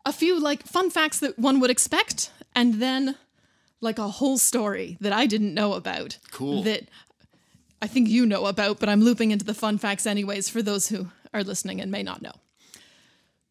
a 0.05 0.13
few 0.13 0.39
like 0.41 0.63
fun 0.65 0.91
facts 0.91 1.19
that 1.21 1.39
one 1.39 1.61
would 1.61 1.71
expect, 1.71 2.31
and 2.55 2.75
then 2.75 3.17
like 3.87 3.99
a 3.99 4.09
whole 4.09 4.37
story 4.37 4.99
that 5.01 5.13
I 5.13 5.27
didn't 5.27 5.55
know 5.55 5.73
about. 5.73 6.19
Cool. 6.31 6.63
That 6.65 6.85
I 7.81 7.87
think 7.87 8.09
you 8.09 8.27
know 8.27 8.47
about, 8.47 8.79
but 8.81 8.89
I'm 8.89 9.01
looping 9.01 9.31
into 9.31 9.45
the 9.45 9.55
fun 9.55 9.79
facts 9.79 10.07
anyways 10.07 10.49
for 10.49 10.61
those 10.61 10.89
who 10.89 11.09
are 11.33 11.45
listening 11.45 11.81
and 11.81 11.91
may 11.91 12.03
not 12.03 12.21
know. 12.21 12.33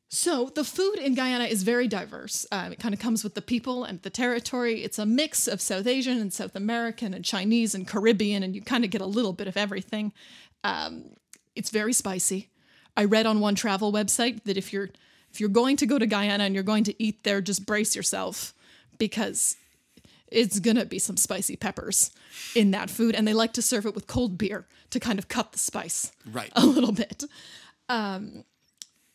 So, 0.09 0.51
the 0.53 0.63
food 0.63 0.95
in 0.95 1.15
Guyana 1.15 1.45
is 1.45 1.63
very 1.63 1.87
diverse. 1.87 2.45
Um, 2.51 2.71
it 2.71 2.79
kind 2.79 2.93
of 2.93 2.99
comes 2.99 3.23
with 3.23 3.33
the 3.33 3.41
people 3.41 3.83
and 3.83 4.01
the 4.01 4.09
territory. 4.09 4.83
It's 4.83 4.99
a 4.99 5.05
mix 5.05 5.47
of 5.47 5.59
South 5.59 5.87
Asian 5.87 6.19
and 6.19 6.31
South 6.31 6.55
American 6.55 7.13
and 7.13 7.25
Chinese 7.25 7.73
and 7.73 7.87
Caribbean, 7.87 8.43
and 8.43 8.55
you 8.55 8.61
kind 8.61 8.85
of 8.85 8.91
get 8.91 9.01
a 9.01 9.05
little 9.05 9.33
bit 9.33 9.47
of 9.47 9.57
everything. 9.57 10.13
Um, 10.63 11.15
it's 11.55 11.69
very 11.69 11.91
spicy. 11.91 12.49
I 12.95 13.05
read 13.05 13.25
on 13.25 13.39
one 13.39 13.55
travel 13.55 13.91
website 13.91 14.43
that 14.43 14.57
if 14.57 14.71
you're 14.71 14.89
if 15.31 15.41
you're 15.41 15.49
going 15.49 15.75
to 15.77 15.85
go 15.85 15.99
to 15.99 16.05
Guyana 16.05 16.45
and 16.45 16.53
you're 16.55 16.63
going 16.63 16.85
to 16.85 17.03
eat 17.03 17.23
there, 17.23 17.41
just 17.41 17.65
brace 17.65 17.93
yourself 17.95 18.53
because 18.97 19.57
it's 20.31 20.59
gonna 20.59 20.85
be 20.85 20.99
some 20.99 21.17
spicy 21.17 21.55
peppers 21.55 22.11
in 22.55 22.71
that 22.71 22.89
food, 22.89 23.15
and 23.15 23.27
they 23.27 23.33
like 23.33 23.53
to 23.53 23.61
serve 23.61 23.85
it 23.85 23.95
with 23.95 24.07
cold 24.07 24.37
beer 24.37 24.65
to 24.89 24.99
kind 24.99 25.19
of 25.19 25.27
cut 25.27 25.51
the 25.51 25.59
spice 25.59 26.11
Right. 26.25 26.51
a 26.55 26.65
little 26.65 26.91
bit. 26.91 27.23
Um, 27.89 28.43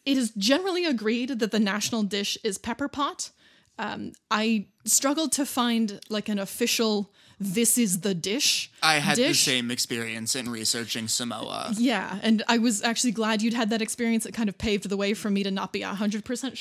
it 0.06 0.16
is 0.16 0.30
generally 0.36 0.84
agreed 0.84 1.38
that 1.40 1.50
the 1.50 1.60
national 1.60 2.04
dish 2.04 2.38
is 2.44 2.58
pepper 2.58 2.88
pot. 2.88 3.30
Um, 3.78 4.12
I 4.30 4.66
struggled 4.84 5.32
to 5.32 5.46
find 5.46 6.00
like 6.08 6.28
an 6.28 6.38
official 6.38 7.12
"this 7.38 7.78
is 7.78 8.00
the 8.00 8.14
dish." 8.14 8.70
I 8.82 8.94
had 8.96 9.16
the 9.16 9.34
same 9.34 9.70
experience 9.70 10.34
in 10.36 10.50
researching 10.50 11.08
Samoa. 11.08 11.72
Yeah, 11.76 12.18
and 12.22 12.42
I 12.48 12.58
was 12.58 12.82
actually 12.82 13.12
glad 13.12 13.40
you'd 13.42 13.54
had 13.54 13.70
that 13.70 13.80
experience. 13.82 14.26
It 14.26 14.32
kind 14.32 14.48
of 14.50 14.58
paved 14.58 14.88
the 14.88 14.96
way 14.98 15.14
for 15.14 15.30
me 15.30 15.42
to 15.42 15.50
not 15.50 15.72
be 15.72 15.80
hundred 15.80 16.24
percent 16.24 16.58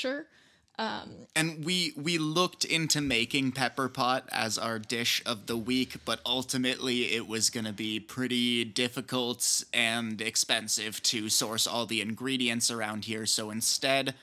sure. 0.80 1.28
And 1.36 1.64
we 1.64 1.94
we 1.96 2.18
looked 2.18 2.66
into 2.66 3.02
making 3.02 3.52
pepper 3.54 3.90
pot 3.90 4.28
as 4.32 4.58
our 4.58 4.80
dish 4.80 5.22
of 5.26 5.46
the 5.46 5.58
week, 5.58 5.98
but 6.06 6.20
ultimately 6.26 7.14
it 7.14 7.28
was 7.28 7.50
going 7.50 7.66
to 7.66 7.74
be 7.74 8.00
pretty 8.00 8.66
difficult 8.66 9.64
and 9.74 10.22
expensive 10.22 11.02
to 11.04 11.30
source 11.30 11.68
all 11.68 11.86
the 11.86 12.02
ingredients 12.02 12.72
around 12.72 13.06
here. 13.06 13.26
So 13.26 13.52
instead, 13.52 14.16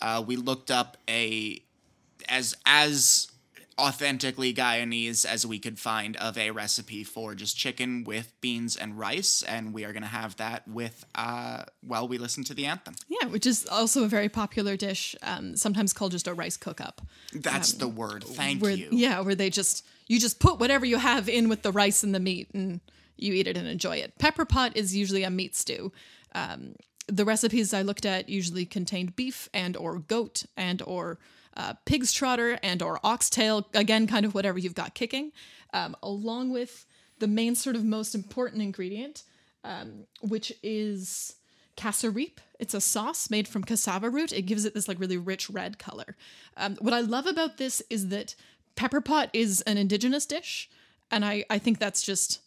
uh, 0.00 0.22
we 0.26 0.36
looked 0.36 0.70
up 0.70 0.96
a 1.08 1.62
as 2.28 2.56
as 2.64 3.30
authentically 3.78 4.54
Guyanese 4.54 5.26
as 5.26 5.46
we 5.46 5.58
could 5.58 5.78
find 5.78 6.16
of 6.16 6.38
a 6.38 6.50
recipe 6.50 7.04
for 7.04 7.34
just 7.34 7.56
chicken 7.56 8.04
with 8.04 8.32
beans 8.40 8.76
and 8.76 8.98
rice, 8.98 9.42
and 9.42 9.74
we 9.74 9.84
are 9.84 9.92
going 9.92 10.02
to 10.02 10.08
have 10.08 10.36
that 10.36 10.66
with 10.66 11.04
uh, 11.14 11.64
while 11.82 12.08
we 12.08 12.18
listen 12.18 12.44
to 12.44 12.54
the 12.54 12.66
anthem. 12.66 12.94
Yeah, 13.08 13.28
which 13.28 13.46
is 13.46 13.66
also 13.66 14.04
a 14.04 14.08
very 14.08 14.28
popular 14.28 14.76
dish, 14.76 15.14
um, 15.22 15.56
sometimes 15.56 15.92
called 15.92 16.12
just 16.12 16.26
a 16.26 16.34
rice 16.34 16.56
cook 16.56 16.80
up. 16.80 17.02
That's 17.32 17.72
the 17.72 17.88
word. 17.88 18.24
Thank 18.24 18.62
where, 18.62 18.72
you. 18.72 18.88
Yeah, 18.90 19.20
where 19.20 19.34
they 19.34 19.50
just 19.50 19.84
you 20.06 20.18
just 20.18 20.40
put 20.40 20.58
whatever 20.58 20.86
you 20.86 20.98
have 20.98 21.28
in 21.28 21.48
with 21.48 21.62
the 21.62 21.72
rice 21.72 22.02
and 22.02 22.14
the 22.14 22.20
meat, 22.20 22.48
and 22.54 22.80
you 23.16 23.34
eat 23.34 23.46
it 23.46 23.56
and 23.56 23.66
enjoy 23.66 23.96
it. 23.96 24.18
Pepper 24.18 24.44
pot 24.44 24.76
is 24.76 24.96
usually 24.96 25.22
a 25.22 25.30
meat 25.30 25.54
stew. 25.54 25.92
Um, 26.34 26.74
the 27.08 27.24
recipes 27.24 27.72
I 27.72 27.82
looked 27.82 28.04
at 28.04 28.28
usually 28.28 28.64
contained 28.64 29.16
beef 29.16 29.48
and 29.54 29.76
or 29.76 29.98
goat 29.98 30.44
and 30.56 30.82
or 30.82 31.18
uh, 31.56 31.74
pig's 31.84 32.12
trotter 32.12 32.58
and 32.62 32.82
or 32.82 33.00
oxtail. 33.02 33.66
Again, 33.74 34.06
kind 34.06 34.26
of 34.26 34.34
whatever 34.34 34.58
you've 34.58 34.74
got 34.74 34.94
kicking, 34.94 35.32
um, 35.72 35.96
along 36.02 36.52
with 36.52 36.86
the 37.18 37.26
main 37.26 37.54
sort 37.54 37.76
of 37.76 37.84
most 37.84 38.14
important 38.14 38.62
ingredient, 38.62 39.22
um, 39.64 40.04
which 40.20 40.52
is 40.62 41.36
cassareep. 41.76 42.38
It's 42.58 42.74
a 42.74 42.80
sauce 42.80 43.30
made 43.30 43.48
from 43.48 43.64
cassava 43.64 44.10
root. 44.10 44.32
It 44.32 44.42
gives 44.42 44.64
it 44.64 44.74
this 44.74 44.88
like 44.88 45.00
really 45.00 45.18
rich 45.18 45.50
red 45.50 45.78
color. 45.78 46.16
Um, 46.56 46.76
what 46.80 46.94
I 46.94 47.00
love 47.00 47.26
about 47.26 47.58
this 47.58 47.82
is 47.90 48.08
that 48.08 48.34
pepper 48.74 49.00
pot 49.00 49.30
is 49.32 49.62
an 49.62 49.76
indigenous 49.78 50.26
dish, 50.26 50.70
and 51.10 51.24
I 51.24 51.44
I 51.50 51.58
think 51.58 51.78
that's 51.78 52.02
just 52.02 52.40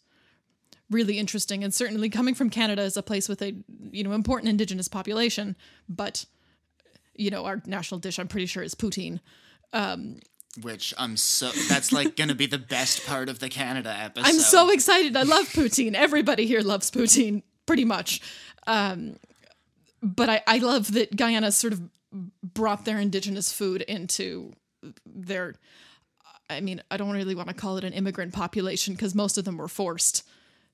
really 0.90 1.18
interesting. 1.18 1.62
And 1.62 1.72
certainly 1.72 2.10
coming 2.10 2.34
from 2.34 2.50
Canada 2.50 2.82
is 2.82 2.96
a 2.96 3.02
place 3.02 3.28
with 3.28 3.42
a 3.42 3.54
you 3.92 4.04
know 4.04 4.12
important 4.12 4.48
indigenous 4.48 4.88
population, 4.88 5.56
but 5.88 6.26
you 7.14 7.30
know 7.30 7.44
our 7.44 7.62
national 7.66 8.00
dish 8.00 8.18
I'm 8.18 8.28
pretty 8.28 8.46
sure 8.46 8.62
is 8.62 8.74
poutine. 8.74 9.20
Which 10.62 10.92
I'm 10.98 11.16
so 11.16 11.50
that's 11.68 11.92
like 11.92 12.16
gonna 12.16 12.34
be 12.34 12.46
the 12.46 12.58
best 12.58 13.06
part 13.06 13.28
of 13.28 13.38
the 13.38 13.48
Canada 13.48 13.94
episode. 13.96 14.28
I'm 14.28 14.40
so 14.40 14.70
excited. 14.70 15.16
I 15.16 15.22
love 15.22 15.46
poutine. 15.46 15.94
Everybody 15.94 16.46
here 16.46 16.60
loves 16.60 16.90
poutine, 16.90 17.42
pretty 17.66 17.84
much. 17.84 18.20
Um, 18.66 19.16
but 20.02 20.28
I, 20.28 20.42
I 20.46 20.58
love 20.58 20.92
that 20.94 21.14
Guyana 21.14 21.52
sort 21.52 21.72
of 21.72 21.82
brought 22.42 22.84
their 22.84 22.98
indigenous 22.98 23.52
food 23.52 23.82
into 23.82 24.52
their. 25.06 25.54
I 26.48 26.60
mean, 26.60 26.82
I 26.90 26.96
don't 26.96 27.12
really 27.12 27.36
want 27.36 27.48
to 27.48 27.54
call 27.54 27.76
it 27.76 27.84
an 27.84 27.92
immigrant 27.92 28.32
population 28.32 28.94
because 28.94 29.14
most 29.14 29.38
of 29.38 29.44
them 29.44 29.56
were 29.56 29.68
forced 29.68 30.26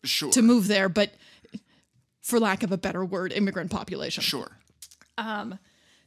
sure. 0.04 0.32
to 0.32 0.40
move 0.40 0.68
there, 0.68 0.88
but 0.88 1.10
for 2.22 2.40
lack 2.40 2.62
of 2.62 2.72
a 2.72 2.78
better 2.78 3.04
word, 3.04 3.30
immigrant 3.30 3.70
population. 3.70 4.22
Sure. 4.22 4.58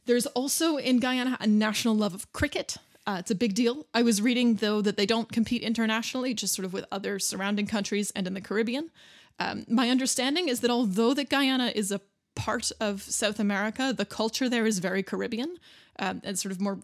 There's 0.06 0.26
also 0.26 0.76
in 0.76 0.98
Guyana 0.98 1.36
a 1.40 1.46
national 1.46 1.94
love 1.96 2.14
of 2.14 2.32
cricket. 2.32 2.76
Uh, 3.06 3.16
it's 3.18 3.30
a 3.30 3.34
big 3.34 3.54
deal. 3.54 3.86
I 3.94 4.02
was 4.02 4.20
reading, 4.20 4.56
though, 4.56 4.80
that 4.82 4.96
they 4.96 5.06
don't 5.06 5.32
compete 5.32 5.62
internationally, 5.62 6.34
just 6.34 6.54
sort 6.54 6.66
of 6.66 6.72
with 6.72 6.84
other 6.92 7.18
surrounding 7.18 7.66
countries 7.66 8.10
and 8.14 8.26
in 8.26 8.34
the 8.34 8.40
Caribbean. 8.40 8.90
Um, 9.38 9.64
my 9.68 9.88
understanding 9.88 10.48
is 10.48 10.60
that 10.60 10.70
although 10.70 11.14
that 11.14 11.30
Guyana 11.30 11.72
is 11.74 11.90
a 11.90 12.00
part 12.34 12.70
of 12.80 13.02
South 13.02 13.40
America, 13.40 13.94
the 13.96 14.04
culture 14.04 14.48
there 14.48 14.66
is 14.66 14.78
very 14.78 15.02
Caribbean 15.02 15.56
um, 15.98 16.20
and 16.24 16.38
sort 16.38 16.52
of 16.52 16.60
more 16.60 16.78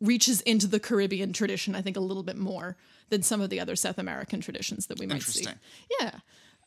reaches 0.00 0.40
into 0.42 0.66
the 0.66 0.80
Caribbean 0.80 1.32
tradition, 1.32 1.74
I 1.74 1.82
think, 1.82 1.96
a 1.96 2.00
little 2.00 2.22
bit 2.22 2.36
more 2.36 2.76
than 3.10 3.22
some 3.22 3.40
of 3.40 3.50
the 3.50 3.60
other 3.60 3.76
South 3.76 3.98
American 3.98 4.40
traditions 4.40 4.86
that 4.86 4.98
we 4.98 5.06
might 5.06 5.22
see. 5.22 5.46
Yeah. 6.00 6.12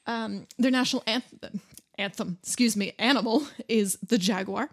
Um, 0.08 0.48
their 0.58 0.72
national 0.72 1.04
anthem, 1.08 1.60
anthem, 1.98 2.38
excuse 2.44 2.78
me, 2.78 2.94
animal 3.00 3.48
is 3.68 3.98
the 4.08 4.18
jaguar, 4.18 4.70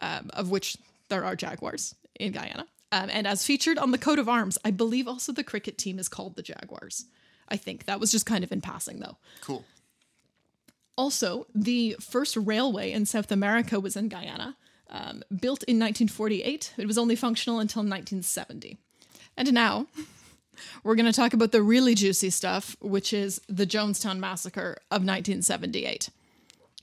um, 0.00 0.30
of 0.34 0.50
which 0.50 0.76
there 1.08 1.24
are 1.24 1.36
jaguars 1.36 1.94
in 2.18 2.32
Guyana. 2.32 2.66
Um, 2.90 3.10
and 3.12 3.26
as 3.26 3.44
featured 3.44 3.78
on 3.78 3.90
the 3.90 3.98
coat 3.98 4.18
of 4.18 4.28
arms, 4.28 4.58
I 4.64 4.70
believe 4.70 5.06
also 5.06 5.32
the 5.32 5.44
cricket 5.44 5.76
team 5.76 5.98
is 5.98 6.08
called 6.08 6.36
the 6.36 6.42
Jaguars. 6.42 7.04
I 7.48 7.56
think 7.56 7.84
that 7.84 8.00
was 8.00 8.10
just 8.10 8.26
kind 8.26 8.44
of 8.44 8.52
in 8.52 8.60
passing, 8.60 9.00
though. 9.00 9.16
Cool. 9.40 9.64
Also, 10.96 11.46
the 11.54 11.96
first 12.00 12.36
railway 12.36 12.90
in 12.90 13.06
South 13.06 13.30
America 13.30 13.78
was 13.78 13.96
in 13.96 14.08
Guyana, 14.08 14.56
um, 14.90 15.22
built 15.30 15.62
in 15.64 15.78
1948. 15.78 16.74
It 16.76 16.86
was 16.86 16.98
only 16.98 17.14
functional 17.14 17.60
until 17.60 17.80
1970. 17.80 18.78
And 19.36 19.52
now, 19.52 19.86
we're 20.82 20.96
going 20.96 21.06
to 21.06 21.12
talk 21.12 21.34
about 21.34 21.52
the 21.52 21.62
really 21.62 21.94
juicy 21.94 22.30
stuff, 22.30 22.76
which 22.80 23.12
is 23.12 23.40
the 23.48 23.66
Jonestown 23.66 24.18
Massacre 24.18 24.78
of 24.90 25.02
1978. 25.04 26.08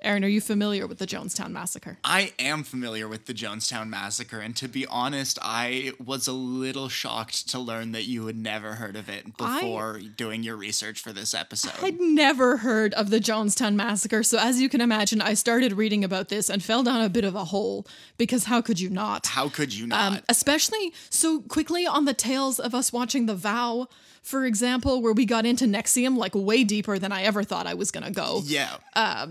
Aaron, 0.06 0.24
are 0.24 0.28
you 0.28 0.40
familiar 0.40 0.86
with 0.86 1.00
the 1.00 1.08
Jonestown 1.08 1.52
Massacre? 1.52 1.98
I 2.04 2.34
am 2.38 2.64
familiar 2.64 3.08
with 3.08 3.26
the 3.26 3.34
Jonestown 3.34 3.90
Massacre, 3.90 4.40
and 4.40 4.56
to 4.56 4.68
be 4.68 4.86
honest, 4.86 5.40
I 5.42 5.94
was 6.04 6.28
a 6.28 6.32
little 6.32 6.90
shocked 6.90 7.50
to 7.50 7.60
learn 7.60 7.92
that 7.94 8.04
you 8.04 8.28
had 8.28 8.38
never 8.38 8.74
heard 8.74 8.96
of 8.96 9.10
it 9.10 9.36
before 9.36 10.00
doing 10.16 10.44
your 10.44 10.58
research 10.58 11.02
for 11.02 11.12
this 11.12 11.34
episode. 11.34 11.74
I'd 11.82 12.00
never 12.00 12.58
heard 12.58 12.94
of 12.94 13.10
the 13.10 13.20
Jonestown 13.20 13.74
Massacre, 13.74 14.22
so 14.22 14.38
as 14.38 14.62
you 14.62 14.70
can 14.70 14.80
imagine, 14.80 15.22
I 15.22 15.34
started 15.34 15.74
reading 15.74 16.04
about 16.04 16.30
this 16.30 16.52
and 16.52 16.64
fell 16.64 16.84
down 16.84 17.02
a 17.02 17.10
bit 17.10 17.24
of 17.24 17.34
a 17.34 17.46
hole 17.46 17.88
because 18.18 18.44
how 18.44 18.62
could 18.62 18.80
you 18.80 18.92
not? 18.92 19.26
How 19.26 19.50
could 19.50 19.74
you 19.74 19.88
not? 19.88 20.18
Um, 20.18 20.20
especially 20.30 20.94
so 21.10 21.42
quickly 21.42 21.88
on 21.88 22.06
the 22.06 22.14
tails 22.14 22.60
of 22.60 22.76
us 22.76 22.94
watching 22.94 23.26
The 23.26 23.36
Vow, 23.36 23.88
for 24.22 24.46
example, 24.46 25.02
where 25.02 25.14
we 25.14 25.26
got 25.26 25.48
into 25.48 25.66
NXIVM 25.66 26.16
like 26.16 26.36
way 26.36 26.64
deeper 26.64 27.00
than 27.00 27.12
I 27.12 27.24
ever 27.24 27.44
thought 27.44 27.66
I 27.66 27.74
was 27.74 27.90
going 27.90 28.06
to 28.06 28.12
go. 28.12 28.42
yeah. 28.46 28.78
uh, 28.96 29.28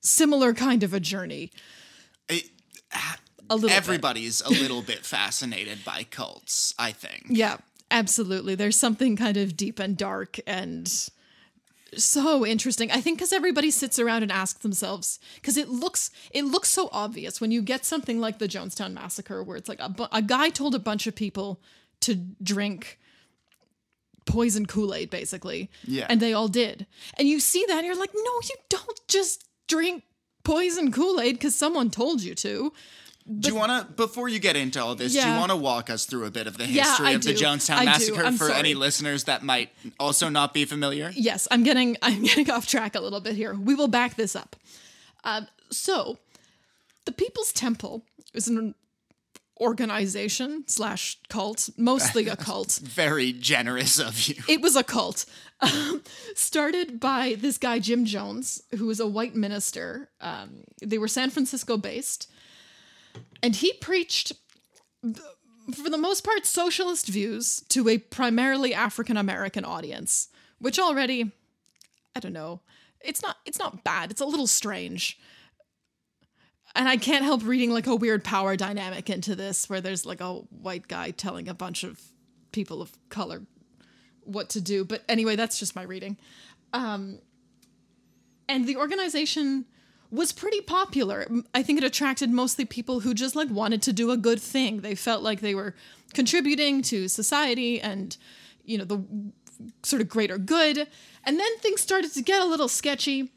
Similar 0.00 0.54
kind 0.54 0.82
of 0.82 0.92
a 0.94 1.00
journey. 1.00 1.50
It- 2.28 2.50
A 3.48 3.54
little 3.56 3.70
everybody's 3.76 4.40
a 4.40 4.50
little 4.50 4.82
bit 4.82 5.04
fascinated 5.16 5.84
by 5.84 6.04
cults, 6.04 6.74
I 6.78 6.92
think. 6.92 7.26
Yeah, 7.28 7.58
absolutely. 7.90 8.54
There's 8.56 8.76
something 8.78 9.16
kind 9.16 9.36
of 9.36 9.56
deep 9.56 9.78
and 9.78 9.96
dark 9.96 10.38
and 10.46 10.90
so 11.96 12.44
interesting. 12.44 12.90
I 12.90 13.00
think 13.00 13.18
because 13.18 13.32
everybody 13.32 13.70
sits 13.70 13.98
around 13.98 14.22
and 14.24 14.32
asks 14.32 14.60
themselves, 14.62 15.18
because 15.36 15.56
it 15.56 15.68
looks 15.68 16.10
it 16.32 16.44
looks 16.44 16.68
so 16.68 16.88
obvious 16.92 17.40
when 17.40 17.50
you 17.52 17.62
get 17.62 17.84
something 17.84 18.20
like 18.20 18.38
the 18.38 18.48
Jonestown 18.48 18.92
Massacre, 18.92 19.42
where 19.42 19.56
it's 19.56 19.68
like 19.68 19.80
a, 19.80 19.94
a 20.12 20.22
guy 20.22 20.50
told 20.50 20.74
a 20.74 20.80
bunch 20.80 21.06
of 21.06 21.14
people 21.14 21.60
to 22.00 22.16
drink 22.42 22.98
poison 24.26 24.66
Kool 24.66 24.92
Aid, 24.92 25.08
basically. 25.10 25.70
Yeah. 25.84 26.06
And 26.10 26.20
they 26.20 26.32
all 26.32 26.48
did. 26.48 26.86
And 27.18 27.28
you 27.28 27.38
see 27.40 27.64
that 27.68 27.76
and 27.78 27.86
you're 27.86 27.94
like, 27.96 28.12
no, 28.12 28.32
you 28.42 28.56
don't 28.68 29.00
just 29.08 29.44
drink 29.68 30.04
poison 30.44 30.92
Kool 30.92 31.20
Aid 31.20 31.34
because 31.34 31.54
someone 31.54 31.90
told 31.90 32.22
you 32.22 32.34
to. 32.36 32.72
do 33.40 33.48
you 33.48 33.54
want 33.54 33.88
to, 33.88 33.92
before 33.94 34.28
you 34.28 34.38
get 34.38 34.56
into 34.56 34.82
all 34.82 34.94
this, 34.94 35.12
do 35.12 35.18
you 35.18 35.34
want 35.34 35.50
to 35.50 35.56
walk 35.56 35.90
us 35.90 36.06
through 36.06 36.24
a 36.24 36.30
bit 36.30 36.46
of 36.46 36.56
the 36.56 36.64
history 36.64 37.06
I 37.06 37.10
of 37.12 37.22
the 37.22 37.34
do. 37.34 37.44
Jonestown 37.44 37.78
I. 37.78 37.84
Massacre 37.84 38.32
for 38.32 38.50
any 38.50 38.74
listeners 38.74 39.24
that 39.24 39.42
might 39.42 39.70
also 39.98 40.28
not 40.28 40.54
be 40.54 40.64
familiar? 40.64 41.10
yes, 41.14 41.48
I'm 41.50 41.62
getting 41.62 41.96
I'm 42.02 42.22
getting 42.22 42.50
off 42.50 42.66
track 42.66 42.94
a 42.94 43.00
little 43.00 43.20
bit 43.20 43.34
here. 43.34 43.54
We 43.54 43.74
will 43.74 43.88
back 43.88 44.14
this 44.14 44.36
up. 44.36 44.56
Um, 45.24 45.48
so, 45.70 46.18
the 47.04 47.12
People's 47.12 47.52
Temple 47.52 48.04
is 48.32 48.46
an 48.46 48.74
organization 49.60 50.64
slash 50.66 51.18
cult, 51.28 51.70
mostly 51.76 52.28
a 52.28 52.36
cult. 52.48 52.80
Very 52.82 53.32
generous 53.32 53.98
of 53.98 54.28
you. 54.28 54.42
It 54.48 54.60
was 54.60 54.76
a 54.76 54.84
cult 54.84 55.24
um, 55.60 56.02
started 56.34 57.00
by 57.00 57.36
this 57.38 57.58
guy 57.58 57.78
Jim 57.78 58.04
Jones, 58.04 58.62
who 58.76 58.86
was 58.86 59.00
a 59.00 59.06
white 59.06 59.34
minister. 59.34 60.10
Um, 60.20 60.64
they 60.82 60.98
were 60.98 61.08
San 61.08 61.30
Francisco 61.30 61.76
based, 61.76 62.30
and 63.42 63.56
he 63.56 63.72
preached. 63.74 64.32
For 65.74 65.90
the 65.90 65.98
most 65.98 66.22
part, 66.24 66.46
socialist 66.46 67.08
views 67.08 67.64
to 67.70 67.88
a 67.88 67.98
primarily 67.98 68.72
African 68.72 69.16
American 69.16 69.64
audience, 69.64 70.28
which 70.58 70.78
already 70.78 71.32
I 72.14 72.20
don't 72.20 72.32
know. 72.32 72.60
It's 73.00 73.22
not 73.22 73.36
it's 73.44 73.58
not 73.58 73.84
bad. 73.84 74.10
It's 74.10 74.20
a 74.20 74.26
little 74.26 74.46
strange. 74.46 75.18
And 76.76 76.88
I 76.88 76.98
can't 76.98 77.24
help 77.24 77.42
reading 77.42 77.70
like 77.70 77.86
a 77.86 77.96
weird 77.96 78.22
power 78.22 78.54
dynamic 78.54 79.08
into 79.08 79.34
this 79.34 79.68
where 79.68 79.80
there's 79.80 80.04
like 80.04 80.20
a 80.20 80.34
white 80.34 80.86
guy 80.88 81.10
telling 81.10 81.48
a 81.48 81.54
bunch 81.54 81.84
of 81.84 82.00
people 82.52 82.82
of 82.82 82.92
color 83.08 83.42
what 84.24 84.50
to 84.50 84.60
do. 84.60 84.84
But 84.84 85.02
anyway, 85.08 85.36
that's 85.36 85.58
just 85.58 85.74
my 85.74 85.82
reading. 85.82 86.18
Um 86.72 87.20
and 88.48 88.66
the 88.66 88.76
organization 88.76 89.64
was 90.10 90.32
pretty 90.32 90.60
popular. 90.60 91.26
I 91.54 91.62
think 91.62 91.78
it 91.78 91.84
attracted 91.84 92.30
mostly 92.30 92.64
people 92.64 93.00
who 93.00 93.14
just 93.14 93.34
like 93.34 93.50
wanted 93.50 93.82
to 93.82 93.92
do 93.92 94.10
a 94.10 94.16
good 94.16 94.40
thing. 94.40 94.82
They 94.82 94.94
felt 94.94 95.22
like 95.22 95.40
they 95.40 95.54
were 95.54 95.74
contributing 96.14 96.82
to 96.82 97.08
society 97.08 97.80
and 97.80 98.16
you 98.64 98.78
know 98.78 98.84
the 98.84 99.02
sort 99.82 100.02
of 100.02 100.08
greater 100.08 100.38
good. 100.38 100.86
And 101.24 101.40
then 101.40 101.58
things 101.58 101.80
started 101.80 102.12
to 102.12 102.22
get 102.22 102.42
a 102.42 102.46
little 102.46 102.68
sketchy. 102.68 103.32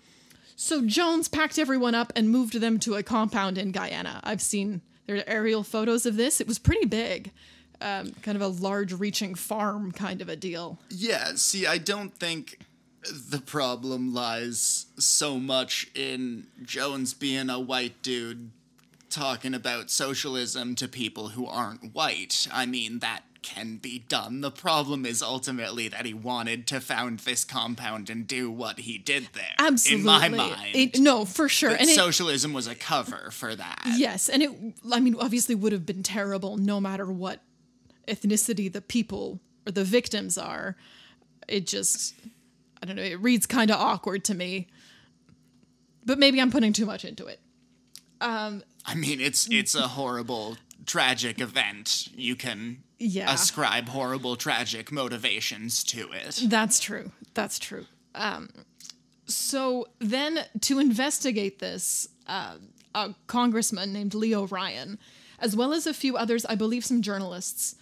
So 0.61 0.81
Jones 0.85 1.29
packed 1.29 1.57
everyone 1.57 1.95
up 1.95 2.11
and 2.17 2.29
moved 2.29 2.59
them 2.59 2.79
to 2.79 2.95
a 2.95 3.01
compound 3.01 3.57
in 3.57 3.71
Guyana. 3.71 4.19
I've 4.25 4.41
seen 4.41 4.81
there 5.07 5.15
are 5.15 5.23
aerial 5.25 5.63
photos 5.63 6.05
of 6.05 6.17
this. 6.17 6.41
It 6.41 6.49
was 6.49 6.59
pretty 6.59 6.85
big. 6.85 7.31
Um, 7.79 8.11
kind 8.23 8.35
of 8.35 8.41
a 8.41 8.47
large 8.47 8.91
reaching 8.91 9.35
farm 9.35 9.93
kind 9.93 10.21
of 10.21 10.27
a 10.27 10.35
deal. 10.35 10.77
Yeah, 10.89 11.31
see, 11.35 11.65
I 11.65 11.77
don't 11.77 12.13
think 12.13 12.59
the 13.29 13.39
problem 13.39 14.13
lies 14.13 14.87
so 14.97 15.39
much 15.39 15.89
in 15.95 16.47
Jones 16.61 17.13
being 17.13 17.49
a 17.49 17.57
white 17.57 18.01
dude 18.01 18.51
talking 19.09 19.53
about 19.53 19.89
socialism 19.89 20.75
to 20.75 20.89
people 20.89 21.29
who 21.29 21.47
aren't 21.47 21.93
white. 21.95 22.49
I 22.51 22.65
mean, 22.65 22.99
that 22.99 23.23
can 23.41 23.77
be 23.77 23.99
done. 23.99 24.41
The 24.41 24.51
problem 24.51 25.05
is 25.05 25.21
ultimately 25.21 25.87
that 25.87 26.05
he 26.05 26.13
wanted 26.13 26.67
to 26.67 26.79
found 26.81 27.19
this 27.19 27.43
compound 27.45 28.09
and 28.09 28.27
do 28.27 28.51
what 28.51 28.79
he 28.79 28.97
did 28.97 29.29
there. 29.33 29.55
Absolutely. 29.57 29.99
In 30.01 30.05
my 30.05 30.29
mind. 30.29 30.75
It- 30.75 30.99
no, 30.99 31.25
for 31.25 31.47
sure. 31.49 31.71
But 31.71 31.81
and 31.81 31.89
it, 31.89 31.95
socialism 31.95 32.53
was 32.53 32.67
a 32.67 32.75
cover 32.75 33.29
for 33.31 33.55
that. 33.55 33.81
Yes, 33.95 34.29
and 34.29 34.43
it 34.43 34.51
I 34.91 34.99
mean 34.99 35.15
obviously 35.19 35.55
would 35.55 35.71
have 35.71 35.85
been 35.85 36.03
terrible 36.03 36.57
no 36.57 36.79
matter 36.81 37.05
what 37.11 37.41
ethnicity 38.07 38.71
the 38.71 38.81
people 38.81 39.39
or 39.65 39.71
the 39.71 39.83
victims 39.83 40.37
are. 40.37 40.75
It 41.47 41.65
just 41.65 42.13
I 42.81 42.85
don't 42.85 42.95
know, 42.95 43.03
it 43.03 43.19
reads 43.19 43.45
kind 43.45 43.71
of 43.71 43.79
awkward 43.79 44.23
to 44.25 44.33
me. 44.33 44.67
But 46.05 46.17
maybe 46.17 46.41
I'm 46.41 46.51
putting 46.51 46.73
too 46.73 46.85
much 46.85 47.05
into 47.05 47.25
it. 47.27 47.39
Um, 48.21 48.63
I 48.85 48.95
mean, 48.95 49.21
it's 49.21 49.47
it's 49.51 49.75
a 49.75 49.87
horrible, 49.87 50.57
tragic 50.85 51.39
event. 51.39 52.07
You 52.15 52.35
can 52.35 52.83
Yeah. 52.99 53.33
ascribe 53.33 53.89
horrible, 53.89 54.35
tragic 54.35 54.91
motivations 54.91 55.83
to 55.85 56.11
it. 56.11 56.43
That's 56.45 56.79
true. 56.79 57.11
That's 57.33 57.57
true. 57.57 57.85
Um, 58.13 58.49
so 59.25 59.87
then, 59.99 60.39
to 60.61 60.79
investigate 60.79 61.59
this, 61.59 62.07
uh, 62.27 62.55
a 62.95 63.13
congressman 63.27 63.93
named 63.93 64.13
Leo 64.13 64.47
Ryan, 64.47 64.99
as 65.39 65.55
well 65.55 65.73
as 65.73 65.87
a 65.87 65.93
few 65.93 66.17
others, 66.17 66.45
I 66.45 66.55
believe 66.55 66.83
some 66.83 67.01
journalists, 67.01 67.75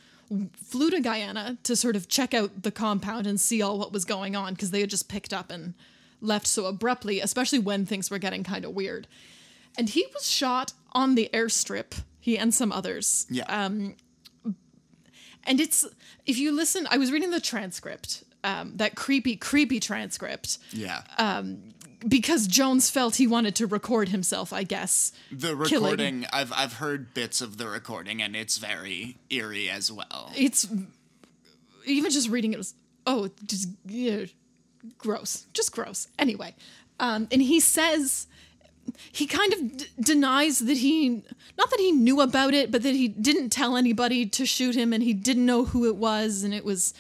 flew 0.61 0.89
to 0.91 0.99
Guyana 0.99 1.57
to 1.63 1.75
sort 1.75 1.95
of 1.95 2.07
check 2.09 2.33
out 2.33 2.63
the 2.63 2.71
compound 2.71 3.25
and 3.27 3.39
see 3.39 3.61
all 3.61 3.79
what 3.79 3.93
was 3.93 4.03
going 4.05 4.35
on 4.35 4.53
because 4.53 4.71
they 4.71 4.81
had 4.81 4.89
just 4.89 5.07
picked 5.07 5.33
up 5.33 5.49
and 5.49 5.73
left 6.21 6.47
so 6.47 6.65
abruptly, 6.65 7.21
especially 7.21 7.59
when 7.59 7.85
things 7.85 8.11
were 8.11 8.17
getting 8.17 8.43
kind 8.43 8.65
of 8.65 8.71
weird. 8.71 9.07
And 9.77 9.89
he 9.89 10.05
was 10.13 10.29
shot 10.29 10.73
on 10.91 11.15
the 11.15 11.29
airstrip. 11.33 12.01
He 12.19 12.37
and 12.37 12.53
some 12.53 12.71
others. 12.73 13.25
Yeah. 13.29 13.45
Um, 13.45 13.95
and 15.47 15.59
it's 15.59 15.85
if 16.25 16.37
you 16.37 16.51
listen 16.51 16.87
i 16.91 16.97
was 16.97 17.11
reading 17.11 17.31
the 17.31 17.39
transcript 17.39 18.23
um, 18.43 18.73
that 18.75 18.95
creepy 18.95 19.35
creepy 19.35 19.79
transcript 19.79 20.59
yeah. 20.71 21.01
because 22.07 22.45
jones 22.47 22.89
felt 22.89 23.15
he 23.15 23.25
wanted 23.25 23.55
to 23.55 23.65
record 23.65 24.09
himself 24.09 24.53
i 24.53 24.63
guess 24.63 25.11
the 25.31 25.55
killing- 25.65 25.91
recording, 25.91 26.25
I've 26.31 26.53
I've 26.53 26.73
heard 26.73 27.13
bits 27.13 27.41
of 27.41 27.57
the 27.57 27.67
recording, 27.67 28.21
and 28.21 28.35
it's 28.35 28.57
very 28.57 29.17
eerie 29.29 29.69
as 29.69 29.91
well. 29.91 30.31
it's 30.35 30.67
even 31.85 32.11
just 32.11 32.29
reading 32.29 32.53
it 32.53 32.57
was 32.57 32.75
oh 33.07 33.29
just 33.45 33.69
yeah, 33.85 34.25
gross 34.97 35.47
just 35.53 35.71
gross 35.71 36.07
anyway 36.19 36.53
um, 36.99 37.27
and 37.31 37.41
he 37.41 37.59
says 37.59 38.27
he 39.11 39.25
kind 39.27 39.53
of 39.53 39.77
d- 39.77 39.85
denies 39.99 40.59
that 40.59 40.77
he 40.77 41.09
not 41.57 41.69
that 41.69 41.79
he 41.79 41.91
knew 41.91 42.21
about 42.21 42.53
it 42.53 42.71
but 42.71 42.83
that 42.83 42.95
he 42.95 43.07
didn't 43.07 43.49
tell 43.49 43.75
anybody 43.77 44.25
to 44.25 44.45
shoot 44.45 44.75
him 44.75 44.93
and 44.93 45.03
he 45.03 45.13
didn't 45.13 45.45
know 45.45 45.65
who 45.65 45.85
it 45.85 45.95
was 45.95 46.43
and 46.43 46.53
it 46.53 46.63
was 46.65 46.93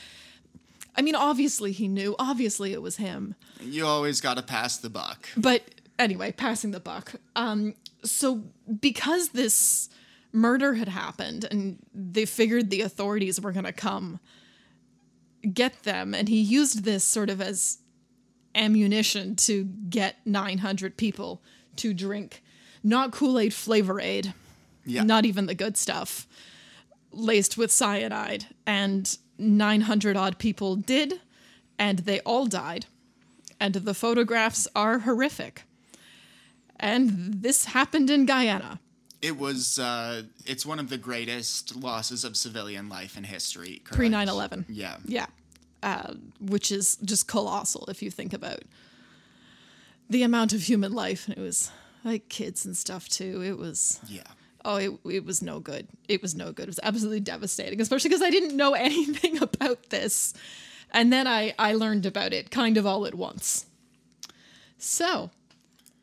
i 0.95 1.01
mean 1.01 1.15
obviously 1.15 1.71
he 1.71 1.87
knew 1.87 2.15
obviously 2.19 2.73
it 2.73 2.81
was 2.81 2.97
him 2.97 3.35
You 3.61 3.85
always 3.85 4.21
got 4.21 4.37
to 4.37 4.43
pass 4.43 4.77
the 4.77 4.89
buck. 4.89 5.27
but 5.37 5.61
anyway, 5.99 6.31
passing 6.31 6.71
the 6.71 6.79
buck. 6.79 7.15
Um, 7.35 7.73
so 8.03 8.43
because 8.79 9.29
this 9.29 9.89
murder 10.31 10.75
had 10.75 10.87
happened 10.89 11.43
and 11.49 11.79
they 11.93 12.25
figured 12.25 12.69
the 12.69 12.81
authorities 12.81 13.41
were 13.41 13.51
going 13.51 13.65
to 13.65 13.73
come 13.73 14.19
get 15.53 15.83
them, 15.83 16.13
and 16.13 16.27
he 16.29 16.39
used 16.39 16.83
this 16.83 17.03
sort 17.03 17.29
of 17.31 17.41
as 17.41 17.79
ammunition 18.53 19.35
to 19.35 19.63
get 19.89 20.15
900 20.25 20.97
people 20.97 21.41
to 21.77 21.93
drink 21.93 22.41
not 22.83 23.11
Kool 23.11 23.39
Aid 23.39 23.53
flavor 23.53 23.99
aid, 23.99 24.33
Yeah. 24.85 25.03
not 25.03 25.25
even 25.25 25.45
the 25.47 25.55
good 25.55 25.75
stuff, 25.77 26.27
laced 27.11 27.57
with 27.57 27.71
cyanide. 27.71 28.45
And 28.65 29.17
900 29.37 30.15
odd 30.15 30.37
people 30.37 30.75
did, 30.75 31.19
and 31.77 31.99
they 31.99 32.19
all 32.21 32.45
died. 32.45 32.85
And 33.59 33.73
the 33.75 33.93
photographs 33.93 34.67
are 34.75 34.99
horrific. 34.99 35.63
And 36.79 37.41
this 37.41 37.65
happened 37.65 38.09
in 38.09 38.25
Guyana. 38.25 38.79
It 39.21 39.37
was. 39.37 39.79
Uh, 39.79 40.23
it's 40.45 40.63
one 40.65 40.77
of 40.79 40.89
the 40.89 40.97
greatest 40.97 41.75
losses 41.75 42.23
of 42.23 42.37
civilian 42.37 42.87
life 42.87 43.17
in 43.17 43.23
history. 43.23 43.81
Pre 43.83 43.97
correct? 43.97 44.11
9 44.11 44.29
11. 44.29 44.65
Yeah. 44.69 44.97
Yeah. 45.05 45.25
Uh, 45.81 46.13
which 46.39 46.71
is 46.71 46.97
just 47.03 47.27
colossal 47.27 47.85
if 47.89 48.01
you 48.03 48.11
think 48.11 48.31
about 48.33 48.61
the 50.09 50.23
amount 50.23 50.53
of 50.53 50.63
human 50.63 50.93
life, 50.93 51.27
and 51.27 51.37
it 51.37 51.41
was 51.41 51.71
like 52.03 52.29
kids 52.29 52.65
and 52.65 52.75
stuff 52.77 53.09
too. 53.09 53.41
It 53.43 53.57
was 53.57 53.99
Yeah. 54.07 54.23
oh, 54.65 54.75
it, 54.77 54.91
it 55.09 55.25
was 55.25 55.41
no 55.41 55.59
good. 55.59 55.87
It 56.07 56.21
was 56.21 56.35
no 56.35 56.51
good. 56.51 56.63
It 56.63 56.69
was 56.69 56.79
absolutely 56.83 57.19
devastating, 57.21 57.81
especially 57.81 58.09
because 58.09 58.21
I 58.23 58.29
didn't 58.29 58.55
know 58.55 58.73
anything 58.89 59.41
about 59.41 59.89
this, 59.89 60.33
and 60.91 61.11
then 61.11 61.27
I 61.27 61.53
I 61.59 61.73
learned 61.73 62.05
about 62.05 62.33
it 62.33 62.51
kind 62.51 62.77
of 62.77 62.85
all 62.85 63.05
at 63.05 63.15
once. 63.15 63.65
So. 64.77 65.31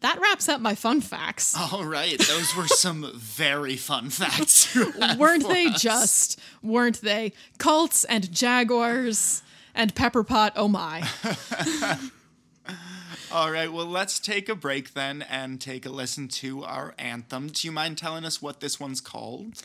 That 0.00 0.20
wraps 0.20 0.50
up 0.50 0.60
my 0.60 0.74
fun 0.74 1.00
facts. 1.00 1.56
All 1.72 1.82
right. 1.86 2.18
Those 2.18 2.54
were 2.54 2.66
some 2.68 3.10
very 3.14 3.74
fun 3.76 4.10
facts. 4.10 4.76
weren't 5.16 5.48
they 5.48 5.68
us. 5.68 5.80
just? 5.80 6.40
Weren't 6.62 7.00
they? 7.00 7.32
Cults 7.56 8.04
and 8.04 8.30
jaguars 8.30 9.42
and 9.74 9.94
pepper 9.94 10.22
pot. 10.22 10.52
Oh 10.56 10.68
my. 10.68 11.08
All 13.32 13.50
right. 13.50 13.72
Well, 13.72 13.86
let's 13.86 14.20
take 14.20 14.48
a 14.48 14.54
break 14.54 14.94
then 14.94 15.22
and 15.22 15.60
take 15.60 15.84
a 15.86 15.90
listen 15.90 16.28
to 16.28 16.62
our 16.64 16.94
anthem. 16.98 17.48
Do 17.48 17.66
you 17.66 17.72
mind 17.72 17.98
telling 17.98 18.24
us 18.24 18.40
what 18.40 18.60
this 18.60 18.78
one's 18.78 19.00
called? 19.00 19.62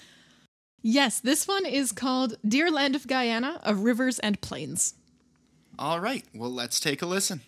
Yes, 0.81 1.19
this 1.19 1.47
one 1.47 1.65
is 1.65 1.91
called 1.91 2.37
Dear 2.47 2.71
Land 2.71 2.95
of 2.95 3.05
Guyana 3.05 3.59
of 3.63 3.81
Rivers 3.81 4.17
and 4.19 4.39
Plains. 4.41 4.95
All 5.77 5.99
right. 5.99 6.25
Well, 6.33 6.51
let's 6.51 6.79
take 6.79 7.01
a 7.01 7.05
listen. 7.05 7.41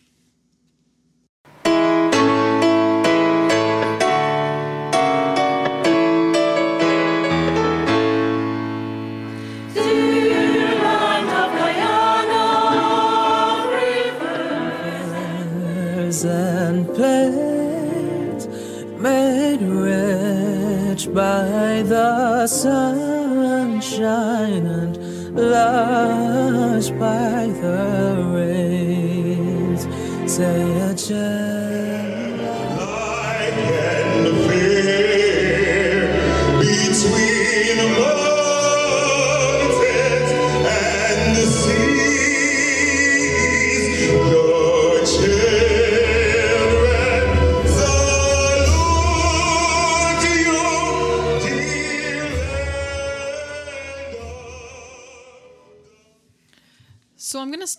By 21.14 21.84
the 21.84 22.48
sunshine 22.48 22.96
and 24.66 24.98
lush 25.36 26.90
by 26.92 27.48
the 27.62 28.32
rains. 28.34 29.88
Say 30.32 30.80
a 30.80 30.94
child. 30.96 31.61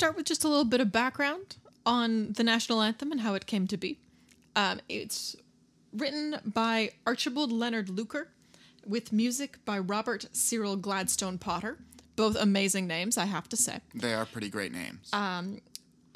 Start 0.02 0.16
with 0.16 0.26
just 0.26 0.42
a 0.42 0.48
little 0.48 0.64
bit 0.64 0.80
of 0.80 0.90
background 0.90 1.54
on 1.86 2.32
the 2.32 2.42
national 2.42 2.82
anthem 2.82 3.12
and 3.12 3.20
how 3.20 3.34
it 3.34 3.46
came 3.46 3.68
to 3.68 3.76
be. 3.76 4.00
Um, 4.56 4.80
it's 4.88 5.36
written 5.92 6.40
by 6.44 6.90
Archibald 7.06 7.52
Leonard 7.52 7.88
Luker 7.88 8.26
with 8.84 9.12
music 9.12 9.64
by 9.64 9.78
Robert 9.78 10.26
Cyril 10.32 10.74
Gladstone 10.74 11.38
Potter. 11.38 11.78
Both 12.16 12.34
amazing 12.34 12.88
names, 12.88 13.16
I 13.16 13.26
have 13.26 13.48
to 13.50 13.56
say. 13.56 13.78
They 13.94 14.12
are 14.12 14.26
pretty 14.26 14.48
great 14.48 14.72
names. 14.72 15.08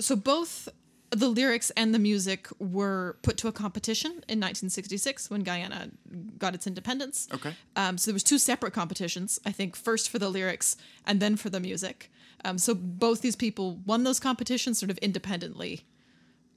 so 0.00 0.16
both 0.16 0.68
the 1.10 1.28
lyrics 1.28 1.70
and 1.70 1.94
the 1.94 1.98
music 1.98 2.48
were 2.58 3.16
put 3.22 3.36
to 3.38 3.48
a 3.48 3.52
competition 3.52 4.10
in 4.10 4.40
1966 4.40 5.30
when 5.30 5.42
Guyana 5.42 5.90
got 6.38 6.54
its 6.54 6.66
independence. 6.66 7.28
Okay. 7.32 7.54
Um, 7.76 7.96
so 7.98 8.10
there 8.10 8.14
was 8.14 8.22
two 8.22 8.38
separate 8.38 8.72
competitions. 8.72 9.38
I 9.46 9.52
think 9.52 9.76
first 9.76 10.10
for 10.10 10.18
the 10.18 10.28
lyrics 10.28 10.76
and 11.06 11.20
then 11.20 11.36
for 11.36 11.50
the 11.50 11.60
music. 11.60 12.10
Um, 12.44 12.58
so 12.58 12.74
both 12.74 13.22
these 13.22 13.36
people 13.36 13.80
won 13.86 14.04
those 14.04 14.20
competitions 14.20 14.78
sort 14.78 14.90
of 14.90 14.98
independently 14.98 15.84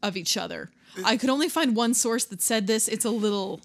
of 0.02 0.18
each 0.18 0.38
other. 0.38 0.70
I 1.06 1.18
could 1.18 1.30
only 1.30 1.50
find 1.50 1.76
one 1.76 1.94
source 1.94 2.26
that 2.26 2.42
said 2.42 2.68
this. 2.68 2.88
It's 2.88 3.06
a 3.06 3.10
little, 3.10 3.62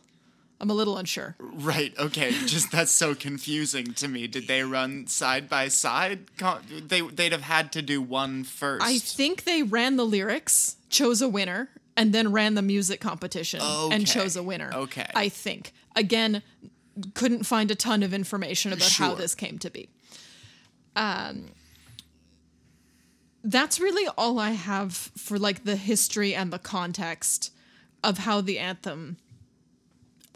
I'm 0.64 0.70
a 0.70 0.74
little 0.74 0.96
unsure. 0.96 1.36
right. 1.38 1.92
Okay. 1.98 2.30
Just 2.46 2.72
that's 2.72 2.90
so 2.90 3.14
confusing 3.14 3.92
to 3.94 4.08
me. 4.08 4.26
Did 4.26 4.46
they 4.46 4.62
run 4.62 5.06
side 5.06 5.46
by 5.46 5.68
side? 5.68 6.20
They 6.88 7.02
they'd 7.02 7.32
have 7.32 7.42
had 7.42 7.70
to 7.72 7.82
do 7.82 8.00
one 8.00 8.44
first. 8.44 8.82
I 8.82 8.96
think 8.98 9.44
they 9.44 9.62
ran 9.62 9.96
the 9.96 10.06
lyrics, 10.06 10.76
chose 10.88 11.20
a 11.20 11.28
winner, 11.28 11.68
and 11.98 12.14
then 12.14 12.32
ran 12.32 12.54
the 12.54 12.62
music 12.62 12.98
competition 13.00 13.60
Okay. 13.60 13.94
and 13.94 14.06
chose 14.06 14.36
a 14.36 14.42
winner. 14.42 14.70
Okay. 14.72 15.10
I 15.14 15.28
think. 15.28 15.74
Again, 15.94 16.42
couldn't 17.12 17.44
find 17.44 17.70
a 17.70 17.74
ton 17.74 18.02
of 18.02 18.14
information 18.14 18.72
about 18.72 18.88
how 18.90 19.14
this 19.14 19.34
came 19.34 19.58
to 19.58 19.68
be. 19.70 19.90
Um 20.96 21.50
that's 23.46 23.78
really 23.78 24.08
all 24.16 24.38
I 24.38 24.52
have 24.52 24.94
for 24.96 25.38
like 25.38 25.64
the 25.64 25.76
history 25.76 26.34
and 26.34 26.50
the 26.50 26.58
context 26.58 27.52
of 28.02 28.18
how 28.18 28.40
the 28.40 28.58
anthem 28.58 29.18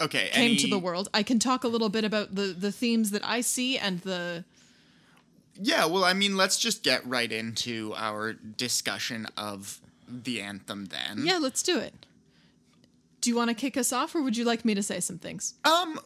okay. 0.01 0.29
came 0.33 0.53
any- 0.53 0.57
to 0.57 0.67
the 0.69 0.79
world. 0.79 1.09
I 1.15 1.23
can 1.23 1.39
talk 1.39 1.65
a 1.65 1.69
little 1.69 1.89
bit 1.89 2.05
about 2.05 2.35
the 2.35 2.55
the 2.59 2.73
themes 2.73 3.11
that 3.11 3.25
I 3.25 3.41
see 3.41 3.77
and 3.79 4.01
the 4.01 4.45
Yeah, 5.61 5.87
well, 5.87 6.05
I 6.05 6.13
mean, 6.13 6.37
let's 6.37 6.59
just 6.59 6.83
get 6.83 7.05
right 7.07 7.31
into 7.31 7.93
our 7.97 8.33
discussion 8.35 9.27
of 9.37 9.81
the 10.09 10.41
anthem 10.41 10.87
then. 10.87 11.25
Yeah, 11.27 11.39
let's 11.39 11.63
do 11.63 11.79
it. 11.79 12.07
Do 13.21 13.29
you 13.31 13.37
want 13.37 13.51
to 13.51 13.55
kick 13.55 13.77
us 13.77 13.93
off 13.93 14.15
or 14.15 14.23
would 14.23 14.37
you 14.37 14.45
like 14.45 14.65
me 14.65 14.75
to 14.75 14.83
say 14.83 15.01
some 15.01 15.19
things? 15.19 15.55
Um, 15.65 15.99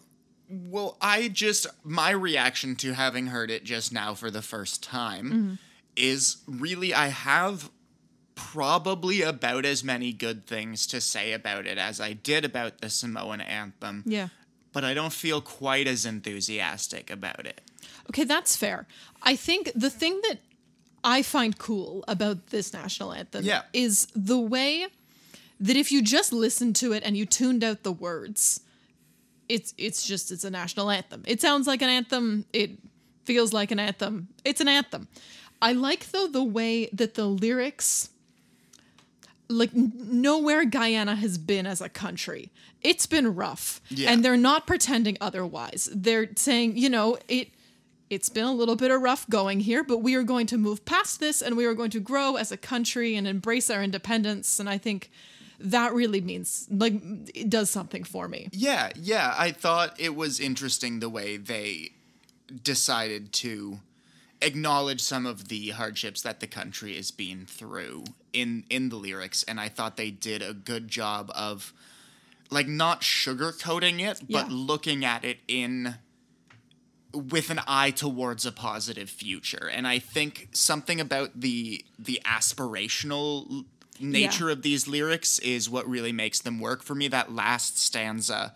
well, 0.49 0.97
I 1.01 1.29
just 1.29 1.67
my 1.85 2.11
reaction 2.11 2.75
to 2.77 2.95
having 2.95 3.27
heard 3.29 3.51
it 3.51 3.65
just 3.65 3.93
now 3.93 4.15
for 4.15 4.31
the 4.31 4.43
first 4.43 4.83
time 4.83 5.27
Mm-hmm. 5.31 5.55
is 5.97 6.39
really 6.47 6.95
I 6.95 7.09
have 7.09 7.71
probably 8.35 9.23
about 9.23 9.65
as 9.65 9.85
many 9.85 10.13
good 10.13 10.47
things 10.47 10.87
to 10.89 11.01
say 11.01 11.33
about 11.33 11.67
it 11.67 11.79
as 11.79 12.01
I 12.01 12.13
did 12.13 12.45
about 12.45 12.81
the 12.81 12.89
Samoan 12.91 13.41
anthem. 13.41 14.03
Yeah. 14.07 14.29
But 14.73 14.85
I 14.85 14.95
don't 14.95 15.13
feel 15.13 15.41
quite 15.41 15.87
as 15.87 16.07
enthusiastic 16.07 17.11
about 17.11 17.47
it. 17.47 17.61
Okay, 18.09 18.25
that's 18.25 18.57
fair. 18.57 18.87
I 19.23 19.37
think 19.37 19.71
the 19.75 19.91
thing 19.91 20.21
that 20.29 20.39
I 21.05 21.23
find 21.23 21.59
cool 21.59 22.05
about 22.09 22.49
this 22.49 22.73
national 22.73 23.13
anthem 23.13 23.45
Yeah. 23.45 23.63
is 23.73 24.07
the 24.15 24.39
way 24.39 24.87
that 25.61 25.77
if 25.77 25.93
you 25.93 26.03
just 26.03 26.33
listened 26.33 26.75
to 26.77 26.93
it 26.93 27.03
and 27.05 27.17
you 27.17 27.27
tuned 27.27 27.63
out 27.63 27.83
the 27.83 27.93
words, 27.93 28.61
it's 29.49 29.75
it's 29.77 30.07
just 30.07 30.31
it's 30.31 30.45
a 30.45 30.51
national 30.51 30.91
anthem. 30.91 31.23
It 31.27 31.41
sounds 31.41 31.67
like 31.67 31.83
an 31.83 31.91
anthem. 31.91 32.47
It 32.53 32.79
feels 33.25 33.53
like 33.53 33.71
an 33.71 33.79
anthem. 33.79 34.29
It's 34.45 34.61
an 34.61 34.69
anthem. 34.69 35.09
I 35.61 35.73
like 35.73 36.11
though 36.13 36.27
the 36.29 36.43
way 36.43 36.89
that 36.93 37.15
the 37.15 37.27
lyrics 37.27 38.09
like 39.53 39.75
nowhere 39.75 40.65
Guyana 40.65 41.15
has 41.17 41.39
been 41.39 41.67
as 41.67 41.81
a 41.81 41.89
country. 41.89 42.51
It's 42.81 43.07
been 43.07 43.35
rough. 43.35 43.81
Yeah. 43.89 44.11
And 44.11 44.25
they're 44.25 44.37
not 44.37 44.67
pretending 44.67 45.17
otherwise. 45.21 45.89
They're 45.95 46.29
saying, 46.37 46.77
you 46.77 46.89
know, 46.89 47.19
it 47.29 47.49
it's 48.11 48.29
been 48.29 48.45
a 48.45 48.53
little 48.53 48.77
bit 48.77 48.91
of 48.91 49.01
rough 49.01 49.27
going 49.31 49.61
here, 49.61 49.83
but 49.83 49.99
we 49.99 50.15
are 50.17 50.23
going 50.23 50.47
to 50.49 50.59
move 50.59 50.85
past 50.85 51.19
this 51.19 51.41
and 51.41 51.57
we 51.57 51.65
are 51.65 51.73
going 51.73 51.91
to 51.91 52.01
grow 52.01 52.37
as 52.37 52.53
a 52.53 52.59
country 52.59 53.17
and 53.17 53.27
embrace 53.27 53.71
our 53.71 53.83
independence 53.83 54.61
and 54.61 54.69
I 54.69 54.79
think 54.79 55.11
that 55.59 55.95
really 55.95 56.21
means 56.21 56.67
like 56.71 56.95
it 57.35 57.49
does 57.49 57.71
something 57.71 58.05
for 58.05 58.29
me. 58.29 58.49
Yeah, 58.53 58.91
yeah. 58.97 59.35
I 59.39 59.53
thought 59.53 59.99
it 59.99 60.17
was 60.17 60.41
interesting 60.41 61.01
the 61.01 61.09
way 61.09 61.37
they 61.37 61.93
decided 62.63 63.33
to 63.35 63.79
acknowledge 64.43 65.01
some 65.01 65.25
of 65.27 65.49
the 65.49 65.71
hardships 65.71 66.23
that 66.23 66.41
the 66.41 66.47
country 66.47 66.97
is 66.97 67.11
being 67.11 67.47
through 67.47 68.05
in 68.33 68.65
in 68.69 68.89
the 68.91 68.97
lyrics, 68.97 69.43
and 69.45 69.59
I 69.61 69.69
thought 69.69 69.97
they 69.97 70.11
did 70.11 70.43
a 70.43 70.53
good 70.53 70.89
job 70.89 71.31
of 71.35 71.73
like 72.51 72.69
not 72.69 73.01
sugarcoating 73.01 74.01
it, 74.01 74.21
but 74.29 74.49
Yeah. 74.49 74.55
looking 74.55 75.05
at 75.05 75.25
it 75.25 75.39
in 75.49 75.97
with 77.15 77.51
an 77.51 77.61
eye 77.67 77.91
towards 77.91 78.47
a 78.47 78.53
positive 78.53 79.11
future. 79.11 79.69
And 79.73 79.87
I 79.87 79.99
think 79.99 80.49
something 80.53 81.01
about 81.01 81.41
the 81.41 81.85
the 81.99 82.21
aspirational 82.25 83.65
nature 84.01 84.51
of 84.51 84.63
these 84.63 84.89
lyrics 84.89 85.39
is 85.41 85.69
what 85.69 85.89
really 85.89 86.13
makes 86.13 86.41
them 86.41 86.59
work 86.59 86.83
for 86.83 86.95
me. 86.95 87.09
That 87.09 87.33
last 87.33 87.79
stanza, 87.79 88.55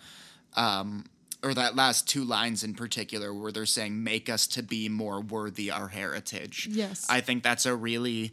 um, 0.54 1.04
or 1.46 1.54
that 1.54 1.76
last 1.76 2.08
two 2.08 2.24
lines 2.24 2.62
in 2.64 2.74
particular, 2.74 3.32
where 3.32 3.52
they're 3.52 3.66
saying, 3.66 4.02
"Make 4.02 4.28
us 4.28 4.46
to 4.48 4.62
be 4.62 4.88
more 4.88 5.20
worthy 5.20 5.70
our 5.70 5.88
heritage." 5.88 6.68
Yes. 6.70 7.06
I 7.08 7.20
think 7.20 7.42
that's 7.42 7.66
a 7.66 7.74
really 7.76 8.32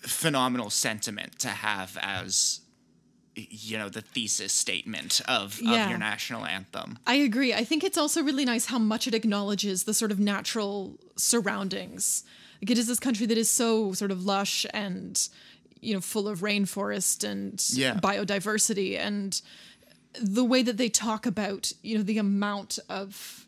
phenomenal 0.00 0.68
sentiment 0.70 1.38
to 1.40 1.48
have 1.48 1.96
as 2.00 2.60
you 3.36 3.76
know 3.76 3.88
the 3.88 4.00
thesis 4.00 4.52
statement 4.52 5.20
of, 5.26 5.60
Yeah. 5.60 5.84
of 5.84 5.90
your 5.90 5.98
national 5.98 6.46
anthem. 6.46 6.98
I 7.06 7.14
agree. 7.16 7.52
I 7.52 7.64
think 7.64 7.82
it's 7.82 7.98
also 7.98 8.22
really 8.22 8.44
nice 8.44 8.66
how 8.66 8.78
much 8.78 9.08
it 9.08 9.14
acknowledges 9.14 9.84
the 9.84 9.94
sort 9.94 10.12
of 10.12 10.20
natural 10.20 11.00
surroundings. 11.16 12.22
Like 12.62 12.70
it 12.70 12.78
is 12.78 12.86
this 12.86 13.00
country 13.00 13.26
that 13.26 13.36
is 13.36 13.50
so 13.50 13.92
sort 13.92 14.10
of 14.12 14.24
lush 14.24 14.66
and 14.72 15.20
you 15.80 15.92
know, 15.92 16.00
full 16.00 16.28
of 16.28 16.40
rainforest 16.40 17.24
and 17.28 17.62
Yeah. 17.72 17.96
biodiversity 18.00 18.96
and 18.98 19.38
the 20.20 20.44
way 20.44 20.62
that 20.62 20.76
they 20.76 20.88
talk 20.88 21.26
about, 21.26 21.72
you 21.82 21.96
know, 21.96 22.02
the 22.02 22.18
amount 22.18 22.78
of 22.88 23.46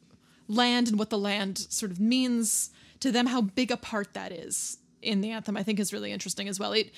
land 0.48 0.88
and 0.88 0.98
what 0.98 1.11
the 1.11 1.18
land 1.18 1.59
sort 1.59 1.90
of 1.92 2.00
means 2.00 2.70
to 3.00 3.11
them, 3.11 3.26
how 3.26 3.40
big 3.40 3.70
a 3.70 3.76
part 3.76 4.14
that 4.14 4.33
is 4.33 4.79
in 5.02 5.20
the 5.20 5.31
anthem, 5.31 5.57
I 5.57 5.62
think 5.62 5.79
is 5.79 5.92
really 5.92 6.12
interesting 6.12 6.48
as 6.48 6.59
well. 6.59 6.72
It 6.72 6.92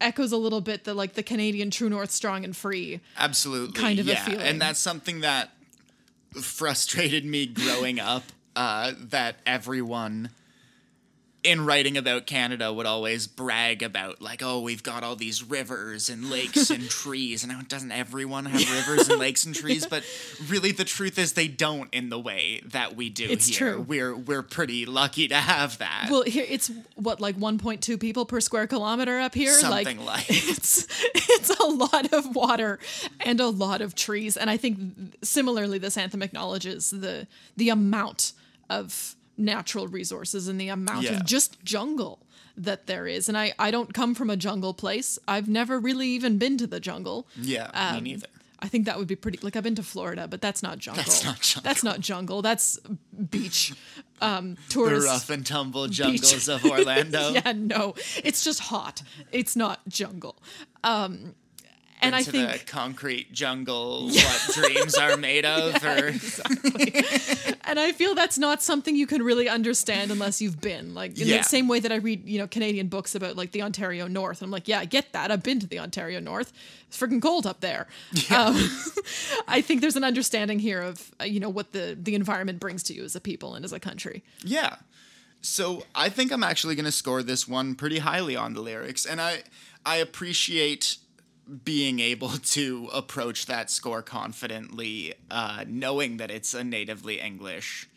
echoes 0.00 0.32
a 0.32 0.36
little 0.36 0.60
bit 0.60 0.84
the 0.84 0.94
like 0.94 1.14
the 1.14 1.22
Canadian 1.22 1.70
True 1.70 1.88
North 1.88 2.10
strong 2.10 2.44
and 2.44 2.56
free. 2.56 3.00
Absolutely. 3.16 3.80
kind 3.80 3.98
of 3.98 4.08
a 4.08 4.16
feeling. 4.16 4.40
And 4.40 4.60
that's 4.60 4.80
something 4.80 5.20
that 5.20 5.50
frustrated 6.40 7.24
me 7.24 7.46
growing 7.46 8.00
up 8.00 8.24
uh, 8.56 8.92
that 8.98 9.36
everyone 9.46 10.30
in 11.48 11.64
writing 11.64 11.96
about 11.96 12.26
Canada 12.26 12.72
would 12.72 12.86
always 12.86 13.26
brag 13.26 13.82
about 13.82 14.20
like 14.20 14.42
oh 14.42 14.60
we've 14.60 14.82
got 14.82 15.02
all 15.02 15.16
these 15.16 15.42
rivers 15.42 16.08
and 16.08 16.30
lakes 16.30 16.70
and 16.70 16.88
trees. 16.90 17.42
And 17.42 17.52
now 17.52 17.60
doesn't 17.66 17.90
everyone 17.92 18.44
have 18.46 18.70
rivers 18.88 19.08
and 19.08 19.18
lakes 19.18 19.44
and 19.46 19.54
trees? 19.54 19.86
But 19.86 20.04
really 20.48 20.72
the 20.72 20.84
truth 20.84 21.18
is 21.18 21.32
they 21.32 21.48
don't 21.48 21.92
in 21.92 22.10
the 22.10 22.18
way 22.18 22.60
that 22.66 22.96
we 22.96 23.08
do 23.10 23.24
It's 23.28 23.46
here. 23.46 23.74
true. 23.74 23.80
we're 23.82 24.14
we're 24.16 24.42
pretty 24.42 24.84
lucky 24.86 25.28
to 25.28 25.36
have 25.36 25.78
that. 25.78 26.08
Well, 26.10 26.22
here 26.22 26.44
it's 26.48 26.70
what 26.96 27.20
like 27.20 27.36
1.2 27.36 27.98
people 27.98 28.26
per 28.26 28.40
square 28.40 28.66
kilometer 28.66 29.18
up 29.18 29.34
here. 29.34 29.52
something 29.54 30.04
like, 30.04 30.26
it's 30.28 30.86
it's 31.14 31.50
a 31.58 31.66
lot 31.66 32.12
of 32.12 32.34
water 32.36 32.78
and 33.20 33.40
a 33.40 33.48
lot 33.48 33.80
of 33.80 33.94
trees. 33.94 34.36
And 34.36 34.50
i 34.50 34.56
think 34.56 35.16
similarly 35.22 35.78
this 35.78 35.96
anthem 35.96 36.22
acknowledges 36.22 36.90
the 36.90 37.26
the 37.56 37.68
amount 37.70 38.32
of 38.70 39.14
natural 39.38 39.86
resources 39.88 40.48
and 40.48 40.60
the 40.60 40.68
amount 40.68 41.04
Yeah. 41.04 41.12
of 41.20 41.24
just 41.24 41.62
jungle 41.64 42.18
that 42.56 42.86
there 42.88 43.06
is 43.06 43.28
and 43.28 43.38
i 43.38 43.52
i 43.58 43.70
don't 43.70 43.94
come 43.94 44.14
from 44.16 44.28
a 44.30 44.36
jungle 44.36 44.74
place 44.74 45.16
i've 45.28 45.48
never 45.48 45.78
really 45.78 46.08
even 46.08 46.38
been 46.38 46.58
to 46.58 46.66
the 46.66 46.80
jungle 46.80 47.26
yeah 47.40 47.70
Um, 47.72 48.02
me 48.02 48.10
neither 48.12 48.26
I 48.60 48.66
think 48.66 48.86
that 48.86 48.98
would 48.98 49.06
be 49.06 49.14
pretty. 49.14 49.38
Like 49.40 49.54
I've 49.54 49.62
been 49.62 49.76
to 49.76 49.84
Florida, 49.84 50.26
but 50.26 50.40
that's 50.40 50.64
not 50.64 50.78
jungle. 50.80 51.04
That's 51.04 51.22
not 51.24 51.40
jungle. 51.40 51.62
That's 51.62 51.84
not 51.84 52.00
jungle. 52.00 52.42
That's 52.42 52.76
beach. 53.30 53.72
Um, 54.20 54.56
the 54.56 54.60
tourist. 54.70 55.06
rough 55.06 55.30
and 55.30 55.46
tumble 55.46 55.86
jungles 55.86 56.48
of 56.48 56.64
Orlando 56.74 57.30
yeah, 57.34 57.52
no, 57.54 57.94
it's 58.24 58.42
just 58.42 58.58
hot. 58.58 59.02
It's 59.30 59.54
not 59.54 59.78
jungle. 59.86 60.34
Um, 60.82 61.36
and 62.00 62.14
I 62.14 62.18
into 62.20 62.30
think 62.32 62.52
the 62.52 62.58
concrete 62.66 63.32
jungle 63.32 64.08
what 64.10 64.50
dreams 64.54 64.94
are 64.96 65.16
made 65.16 65.44
of 65.44 65.82
or 65.84 66.08
and 67.64 67.78
I 67.78 67.92
feel 67.92 68.14
that's 68.14 68.38
not 68.38 68.62
something 68.62 68.94
you 68.96 69.06
can 69.06 69.22
really 69.22 69.48
understand 69.48 70.10
unless 70.10 70.40
you've 70.40 70.60
been 70.60 70.94
like 70.94 71.18
in 71.18 71.26
Yeah. 71.28 71.38
the 71.38 71.44
same 71.44 71.68
way 71.68 71.80
that 71.80 71.92
I 71.92 71.96
read 71.96 72.28
you 72.28 72.38
know 72.38 72.46
Canadian 72.46 72.88
books 72.88 73.14
about 73.14 73.36
like 73.36 73.52
the 73.52 73.62
Ontario 73.62 74.06
North. 74.06 74.42
I'm 74.42 74.50
like, 74.50 74.68
yeah, 74.68 74.80
I 74.80 74.84
get 74.84 75.12
that. 75.12 75.30
I've 75.30 75.42
been 75.42 75.60
to 75.60 75.66
the 75.66 75.78
Ontario 75.78 76.20
North. 76.20 76.52
It's 76.86 76.98
freaking 76.98 77.20
cold 77.20 77.46
up 77.46 77.60
there. 77.60 77.86
Um, 78.34 78.56
I 79.48 79.60
think 79.60 79.80
there's 79.80 79.96
an 79.96 80.04
understanding 80.04 80.58
here 80.58 80.80
of 80.80 81.10
uh, 81.20 81.24
you 81.24 81.40
know 81.40 81.48
what 81.50 81.72
the 81.72 81.96
the 82.00 82.14
environment 82.14 82.60
brings 82.60 82.82
to 82.84 82.94
you 82.94 83.04
as 83.04 83.14
a 83.16 83.20
people 83.20 83.54
and 83.54 83.64
as 83.64 83.72
a 83.72 83.80
country. 83.80 84.22
yeah 84.44 84.76
so 85.40 85.84
i 85.94 86.08
think 86.08 86.32
i'm 86.32 86.42
actually 86.42 86.74
going 86.74 86.84
to 86.84 86.90
score 86.90 87.22
this 87.22 87.46
one 87.46 87.76
pretty 87.76 87.98
highly 87.98 88.34
on 88.34 88.54
the 88.54 88.60
lyrics 88.60 89.06
and 89.06 89.20
i 89.20 89.40
i 89.86 89.96
appreciate 89.96 90.96
being 91.64 91.98
able 92.00 92.28
to 92.56 92.88
approach 92.92 93.46
that 93.46 93.70
score 93.70 94.02
confidently 94.02 95.14
uh, 95.30 95.64
knowing 95.66 96.16
that 96.18 96.30
it's 96.30 96.54
a 96.54 96.64
natively 96.64 97.20
english 97.20 97.88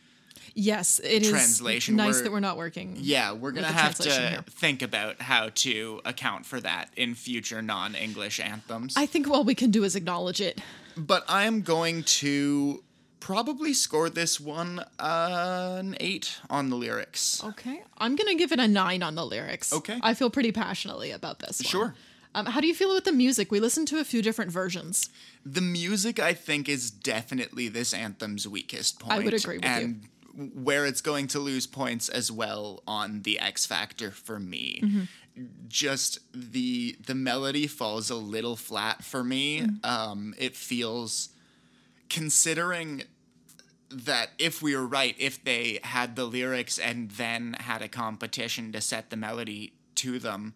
Yes, 0.54 1.00
it 1.00 1.22
is 1.22 1.30
Translation, 1.30 1.96
nice 1.96 2.16
we're- 2.16 2.24
that 2.24 2.32
we're 2.34 2.42
not 2.42 2.58
working. 2.58 2.98
yeah 3.00 3.32
we're 3.32 3.52
going 3.52 3.66
to 3.66 3.72
have 3.72 3.96
to 3.96 4.10
here. 4.10 4.44
think 4.50 4.82
about 4.82 5.22
how 5.22 5.50
to 5.56 6.02
account 6.04 6.46
for 6.46 6.60
that 6.60 6.90
in 6.98 7.16
future 7.16 7.62
non-english 7.62 8.40
anthems 8.42 8.96
I 8.98 9.06
think 9.06 9.30
all 9.30 9.46
we 9.46 9.56
can 9.56 9.72
do 9.72 9.84
is 9.86 9.96
acknowledge 9.96 10.42
it. 10.42 10.60
but 10.98 11.24
i 11.30 11.44
am 11.46 11.62
going 11.62 12.04
to 12.04 12.84
probably 13.22 13.74
score 13.74 14.10
this 14.10 14.42
one 14.42 14.84
uh, 15.00 15.76
an 15.80 15.96
eight 16.02 16.40
on 16.50 16.70
the 16.70 16.76
lyrics 16.76 17.42
Okay. 17.44 17.84
I'm 17.98 18.16
going 18.18 18.28
to 18.30 18.36
give 18.36 18.52
it 18.52 18.60
a 18.60 18.68
nine 18.68 19.04
on 19.04 19.14
the 19.16 19.26
lyrics. 19.26 19.72
Okay. 19.72 20.00
I 20.02 20.16
feel 20.16 20.30
pretty 20.32 20.52
passionately 20.52 21.12
about 21.12 21.38
this. 21.40 21.60
one. 21.62 21.70
Sure. 21.70 21.96
Um, 22.34 22.46
how 22.46 22.62
do 22.62 22.68
you 22.68 22.74
feel 22.74 22.94
with 22.94 23.04
the 23.04 23.12
music? 23.12 23.52
We 23.52 23.60
listened 23.60 23.88
to 23.90 24.00
a 24.00 24.04
few 24.04 24.22
different 24.22 24.52
versions. 24.52 25.10
The 25.46 25.62
music, 25.62 26.20
I 26.20 26.34
think, 26.34 26.70
is 26.70 26.90
definitely 26.90 27.68
this 27.68 27.94
anthem's 27.94 28.48
weakest 28.48 29.00
point. 29.00 29.14
I 29.14 29.20
would 29.20 29.34
agree 29.34 29.58
with 29.58 29.66
you. 29.66 29.72
and 29.72 30.08
where 30.54 30.86
it's 30.86 31.02
going 31.02 31.28
to 31.28 31.40
lose 31.40 31.68
points 31.68 32.08
as 32.08 32.32
well 32.32 32.84
on 32.88 33.24
the 33.24 33.40
X 33.40 33.66
Factor 33.66 34.12
for 34.12 34.40
me. 34.40 34.80
Mm-hmm. 34.84 35.44
Just 35.68 36.20
the 36.34 36.98
the 37.06 37.16
melody 37.16 37.68
falls 37.68 38.10
a 38.10 38.16
little 38.16 38.56
flat 38.56 39.04
for 39.04 39.24
me. 39.24 39.62
Mm. 39.62 39.86
Um, 39.86 40.36
it 40.38 40.56
feels, 40.56 41.30
considering 42.10 43.04
that 43.90 44.30
if 44.38 44.62
we 44.62 44.76
were 44.76 44.88
right, 44.88 45.16
if 45.18 45.44
they 45.44 45.80
had 45.84 46.16
the 46.16 46.26
lyrics 46.26 46.80
and 46.80 47.12
then 47.12 47.56
had 47.60 47.82
a 47.82 47.88
competition 47.88 48.72
to 48.72 48.82
set 48.82 49.10
the 49.10 49.18
melody 49.18 49.74
to 49.96 50.20
them, 50.20 50.54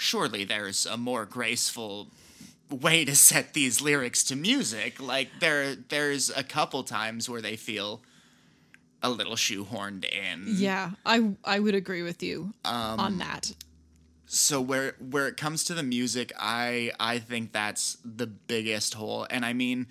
surely 0.00 0.44
there's 0.44 0.86
a 0.86 0.96
more 0.96 1.26
graceful 1.26 2.08
way 2.70 3.04
to 3.04 3.14
set 3.14 3.52
these 3.52 3.82
lyrics 3.82 4.24
to 4.24 4.34
music. 4.34 4.98
Like 4.98 5.28
there 5.40 5.74
there's 5.74 6.30
a 6.30 6.42
couple 6.42 6.82
times 6.84 7.28
where 7.28 7.42
they 7.42 7.56
feel 7.56 8.00
a 9.02 9.10
little 9.10 9.34
shoehorned 9.34 10.04
in. 10.04 10.44
Yeah, 10.46 10.92
I 11.04 11.34
I 11.44 11.58
would 11.58 11.74
agree 11.74 12.02
with 12.02 12.22
you 12.22 12.54
Um, 12.64 12.98
on 12.98 13.18
that. 13.18 13.52
So 14.24 14.60
where 14.60 14.94
where 14.98 15.28
it 15.28 15.36
comes 15.36 15.64
to 15.64 15.74
the 15.74 15.82
music, 15.82 16.32
I 16.38 16.92
I 16.98 17.18
think 17.18 17.52
that's 17.52 17.98
the 18.02 18.26
biggest 18.26 18.94
hole. 18.94 19.26
And 19.28 19.44
I 19.44 19.52
mean, 19.52 19.86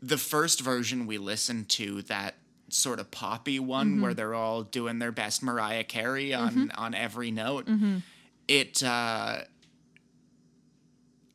the 0.00 0.18
first 0.18 0.60
version 0.60 1.06
we 1.06 1.18
listened 1.18 1.68
to 1.70 2.02
that 2.02 2.36
sort 2.68 3.00
of 3.00 3.10
poppy 3.10 3.58
one 3.58 4.00
where 4.00 4.10
mm-hmm. 4.10 4.16
they're 4.16 4.34
all 4.34 4.62
doing 4.62 5.00
their 5.00 5.10
best 5.10 5.42
Mariah 5.42 5.84
Carey 5.84 6.32
on 6.32 6.50
mm-hmm. 6.50 6.80
on 6.80 6.94
every 6.94 7.32
note. 7.32 7.66
Mm-hmm. 7.66 7.98
It 8.48 8.82
uh 8.82 9.42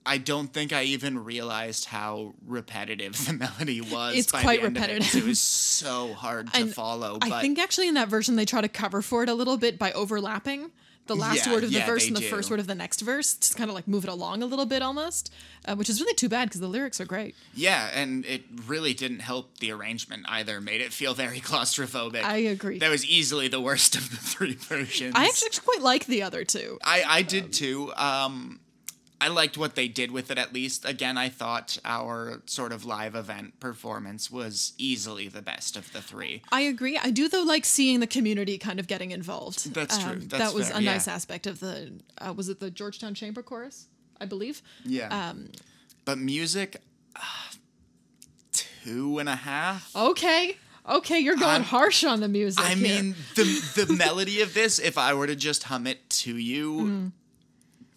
I 0.06 0.17
don't 0.17 0.52
think 0.52 0.73
I 0.73 0.84
even 0.84 1.23
realized 1.23 1.86
how 1.86 2.34
repetitive 2.45 3.26
the 3.26 3.34
melody 3.60 3.80
was. 3.80 4.17
It's 4.17 4.32
by 4.32 4.41
quite 4.41 4.60
the 4.60 4.67
end 4.67 4.78
of 4.78 4.84
it. 4.84 4.88
repetitive. 4.89 5.23
It 5.23 5.26
was 5.28 5.39
so 5.39 6.13
hard 6.13 6.52
to 6.52 6.60
And 6.60 6.73
follow. 6.73 7.19
But 7.19 7.32
I 7.32 7.41
think 7.41 7.58
actually 7.58 7.88
in 7.88 7.93
that 7.93 8.10
version 8.10 8.36
they 8.36 8.43
try 8.45 8.60
to 8.60 8.67
cover 8.67 9.02
for 9.02 9.23
it 9.23 9.30
a 9.30 9.34
little 9.34 9.58
bit 9.58 9.80
by 9.80 9.93
overlapping 9.93 10.71
the 11.07 11.15
last 11.15 11.45
Yeah, 11.45 11.53
word 11.53 11.63
of 11.63 11.71
the 11.71 11.79
yeah, 11.79 11.85
verse 11.85 12.07
and 12.07 12.15
the 12.15 12.21
do. 12.21 12.27
first 12.29 12.49
word 12.49 12.59
of 12.59 12.67
the 12.67 12.75
next 12.75 13.01
verse 13.01 13.33
to 13.33 13.53
kind 13.55 13.69
of 13.69 13.75
like 13.75 13.87
move 13.87 14.03
it 14.05 14.09
along 14.09 14.41
a 14.41 14.45
little 14.45 14.65
bit 14.65 14.81
almost, 14.81 15.33
uh, 15.65 15.75
which 15.75 15.89
is 15.89 15.99
really 15.99 16.13
too 16.13 16.29
bad 16.29 16.47
because 16.49 16.61
the 16.61 16.67
lyrics 16.67 17.01
are 17.01 17.05
great. 17.05 17.35
Yeah, 17.53 17.89
and 17.93 18.25
it 18.25 18.43
really 18.67 18.93
didn't 18.93 19.19
help 19.19 19.57
the 19.59 19.71
arrangement 19.71 20.25
either. 20.29 20.61
Made 20.61 20.81
it 20.81 20.93
feel 20.93 21.13
very 21.13 21.39
claustrophobic. 21.41 22.23
I 22.23 22.37
agree. 22.37 22.79
That 22.79 22.89
was 22.89 23.05
easily 23.05 23.47
the 23.47 23.61
worst 23.61 23.95
of 23.95 24.09
the 24.09 24.17
three 24.17 24.53
versions. 24.59 25.13
I 25.15 25.25
actually 25.25 25.49
quite 25.63 25.81
like 25.81 26.05
the 26.05 26.23
other 26.23 26.43
two. 26.45 26.79
I, 26.83 27.03
I 27.07 27.21
did 27.21 27.51
too. 27.53 27.91
Um, 27.95 28.59
I 29.23 29.27
liked 29.29 29.57
what 29.57 29.75
they 29.75 29.88
did 29.88 30.12
with 30.12 30.29
it 30.31 30.38
at 30.38 30.53
least. 30.53 30.83
Again, 30.86 31.17
I 31.17 31.29
thought 31.29 31.77
our 31.86 32.41
sort 32.45 32.71
of 32.73 32.83
live 32.86 33.15
event 33.15 33.59
performance 33.59 34.29
was 34.29 34.73
easily 34.77 35.27
the 35.29 35.41
best 35.41 35.77
of 35.77 35.91
the 35.93 36.01
three. 36.01 36.41
I 36.51 36.62
agree. 36.62 36.97
I 36.97 37.09
do 37.09 37.29
though 37.29 37.43
like 37.43 37.63
seeing 37.65 37.99
the 38.01 38.07
community 38.07 38.57
kind 38.57 38.79
of 38.79 38.88
getting 38.88 39.12
involved. 39.12 39.65
Um, 39.67 39.73
That's 39.73 39.97
true. 40.03 40.15
That's 40.19 40.43
that 40.43 40.53
was 40.53 40.69
fair, 40.69 40.77
a 40.79 40.81
nice 40.81 41.07
yeah. 41.07 41.13
aspect 41.13 41.47
of 41.47 41.59
the. 41.59 41.93
Uh, 42.17 42.33
was 42.33 42.49
it 42.49 42.59
the 42.59 42.69
Georgetown 42.69 43.13
Chamber 43.13 43.41
Chorus? 43.41 43.88
I 44.19 44.25
believe. 44.25 44.62
Yeah. 44.86 45.29
Um, 45.29 45.49
but 46.05 46.17
music, 46.17 46.81
uh, 47.15 47.21
two 48.51 49.19
and 49.19 49.29
a 49.29 49.36
half. 49.36 49.95
Okay. 49.95 50.57
Okay, 50.88 51.19
you're 51.19 51.36
going 51.38 51.49
I'm- 51.49 51.63
harsh 51.63 52.03
on 52.03 52.19
the 52.19 52.27
music. 52.27 52.63
I 52.63 52.73
here. 52.75 53.03
mean, 53.03 53.15
the 53.36 53.83
the 53.86 53.93
melody 53.93 54.41
of 54.41 54.53
this, 54.53 54.79
if 54.79 54.97
I 54.97 55.13
were 55.13 55.27
to 55.27 55.36
just 55.36 55.63
hum 55.63 55.88
it 55.88 56.09
to 56.09 56.36
you, 56.38 56.73
Mm. 56.73 57.12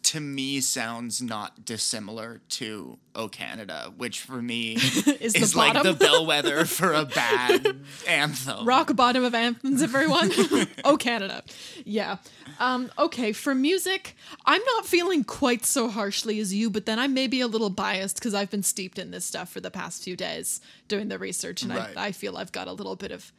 To 0.06 0.20
me 0.20 0.60
sounds 0.60 1.20
not 1.20 1.64
dissimilar 1.64 2.40
to 2.50 2.98
"O 3.14 3.28
Canada," 3.28 3.92
which 3.96 4.20
for 4.20 4.40
me 4.40 4.74
Is 4.74 5.06
is, 5.34 5.52
the 5.52 5.58
like 5.58 5.82
the 5.82 5.92
bellwether 5.94 6.64
for 6.64 6.92
a 6.92 7.04
bad 7.04 7.80
anthem. 8.08 8.66
rock 8.66 8.94
bottom 8.96 9.24
of 9.24 9.34
anthems, 9.34 9.82
everyone. 9.82 10.30
oh, 10.84 10.96
Canada. 10.96 11.42
Yeah. 11.84 12.16
Um, 12.60 12.90
okay, 12.98 13.32
for 13.32 13.54
music, 13.54 14.16
I'm 14.44 14.62
not 14.76 14.86
feeling 14.86 15.24
quite 15.24 15.64
so 15.64 15.88
harshly 15.88 16.38
as 16.40 16.54
you, 16.54 16.70
but 16.70 16.86
then 16.86 16.98
I 16.98 17.06
may 17.06 17.26
be 17.26 17.40
a 17.40 17.46
little 17.46 17.70
biased 17.70 18.16
because 18.16 18.34
I've 18.34 18.50
been 18.50 18.62
steeped 18.62 18.98
in 18.98 19.10
this 19.10 19.24
stuff 19.24 19.50
for 19.50 19.60
the 19.60 19.70
past 19.70 20.02
few 20.04 20.16
days 20.16 20.60
doing 20.88 21.08
the 21.08 21.18
research, 21.18 21.62
and 21.62 21.74
Right. 21.74 21.96
I, 21.96 22.06
I 22.06 22.12
feel 22.12 22.36
I've 22.36 22.52
got 22.52 22.68
a 22.68 22.72
little 22.72 22.96
bit 22.96 23.10
of, 23.12 23.32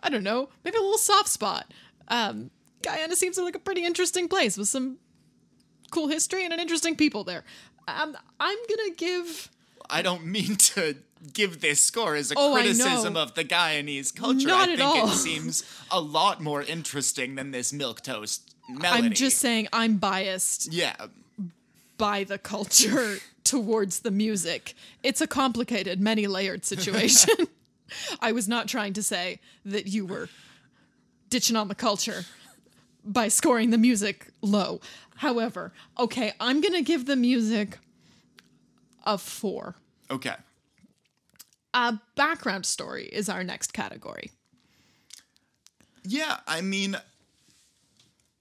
I 0.00 0.08
don't 0.08 0.24
know, 0.24 0.48
maybe 0.64 0.76
a 0.78 0.80
little 0.80 0.98
soft 0.98 1.28
spot. 1.28 1.72
Um, 2.08 2.50
Guyana 2.82 3.14
seems 3.16 3.38
like 3.38 3.54
a 3.54 3.58
pretty 3.60 3.84
interesting 3.84 4.28
place 4.28 4.56
with 4.56 4.68
some 4.68 4.98
cool 5.92 6.08
history 6.08 6.44
and 6.44 6.52
an 6.52 6.58
interesting 6.58 6.96
people 6.96 7.22
there. 7.22 7.44
Um, 7.86 8.16
I'm 8.40 8.58
gonna 8.68 8.94
give. 8.96 9.48
I 9.88 10.02
don't 10.02 10.26
mean 10.26 10.56
to 10.56 10.96
give 11.32 11.60
this 11.60 11.80
score 11.80 12.16
as 12.16 12.32
a 12.32 12.34
Oh, 12.36 12.52
criticism 12.54 13.16
of 13.16 13.34
the 13.34 13.44
Guyanese 13.44 14.14
culture. 14.14 14.48
Not 14.48 14.68
I 14.68 14.72
at 14.72 14.78
think 14.78 14.90
all. 14.96 15.08
it 15.08 15.14
seems 15.16 15.62
a 15.90 16.00
lot 16.00 16.40
more 16.40 16.62
interesting 16.62 17.36
than 17.36 17.52
this 17.52 17.72
milk 17.72 18.00
toast 18.02 18.54
melody. 18.68 19.06
I'm 19.06 19.12
just 19.12 19.38
saying 19.38 19.68
I'm 19.72 19.98
biased. 19.98 20.72
yeah. 20.72 20.94
by 21.98 22.24
the 22.24 22.38
culture 22.38 23.18
towards 23.44 24.00
the 24.00 24.10
music. 24.10 24.74
It's 25.04 25.20
a 25.20 25.26
complicated, 25.26 26.00
many 26.00 26.26
layered 26.26 26.64
situation. 26.64 27.46
I 28.20 28.32
was 28.32 28.48
not 28.48 28.66
trying 28.68 28.94
to 28.94 29.02
say 29.02 29.38
that 29.64 29.86
you 29.86 30.06
were 30.06 30.28
ditching 31.28 31.56
on 31.56 31.68
the 31.68 31.74
culture 31.74 32.24
by 33.04 33.28
scoring 33.28 33.70
the 33.70 33.78
music 33.78 34.28
low. 34.40 34.80
However, 35.16 35.72
okay, 35.98 36.32
I'm 36.40 36.60
going 36.60 36.74
to 36.74 36.82
give 36.82 37.06
the 37.06 37.16
music 37.16 37.78
a 39.04 39.18
four. 39.18 39.76
Okay. 40.10 40.34
A 41.74 41.98
background 42.16 42.66
story 42.66 43.04
is 43.06 43.28
our 43.28 43.42
next 43.42 43.72
category. 43.72 44.30
Yeah, 46.04 46.38
I 46.46 46.60
mean, 46.60 46.96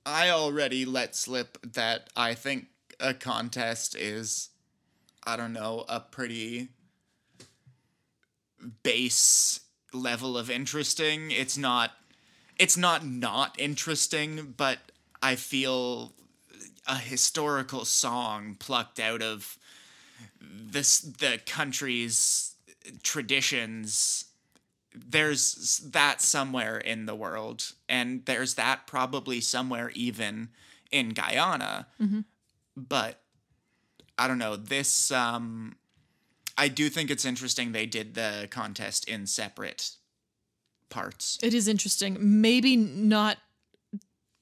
I 0.06 0.30
already 0.30 0.86
let 0.86 1.16
slip 1.16 1.58
that 1.74 2.10
I 2.16 2.34
think 2.34 2.68
a 3.00 3.14
contest 3.14 3.96
is, 3.96 4.50
I 5.26 5.38
don't 5.38 5.54
know, 5.54 5.86
a 5.88 6.00
pretty 6.00 6.70
base 8.84 9.62
level 9.94 10.38
of 10.38 10.50
interesting. 10.50 11.32
It's 11.32 11.58
not, 11.58 11.92
it's 12.62 12.78
not 12.78 13.04
not 13.04 13.60
interesting, 13.60 14.54
but 14.56 14.78
I 15.20 15.36
feel 15.36 16.14
a 16.86 16.96
historical 16.96 17.86
song 17.86 18.56
plucked 18.60 19.00
out 19.00 19.24
of 19.24 19.58
this 20.40 21.00
the 21.00 21.40
country's 21.48 22.54
traditions 23.02 24.26
there's 24.94 25.80
that 25.92 26.22
somewhere 26.22 26.78
in 26.78 27.06
the 27.08 27.16
world 27.16 27.72
and 27.90 28.26
there's 28.26 28.56
that 28.56 28.86
probably 28.86 29.42
somewhere 29.42 29.90
even 29.96 30.50
in 30.92 31.10
Guyana. 31.10 31.88
But 32.76 33.22
I 34.20 34.28
don't 34.28 34.38
know 34.38 34.56
this 34.56 35.10
um 35.12 35.78
I 36.60 36.68
do 36.68 36.90
think 36.90 37.10
it's 37.10 37.26
interesting 37.26 37.72
they 37.72 37.88
did 37.88 38.14
the 38.14 38.48
contest 38.52 39.08
in 39.10 39.26
separate 39.26 39.96
parts 40.92 41.40
It 41.42 41.54
is 41.56 41.68
interesting. 41.68 42.18
Maybe 42.42 42.76
not 42.76 43.38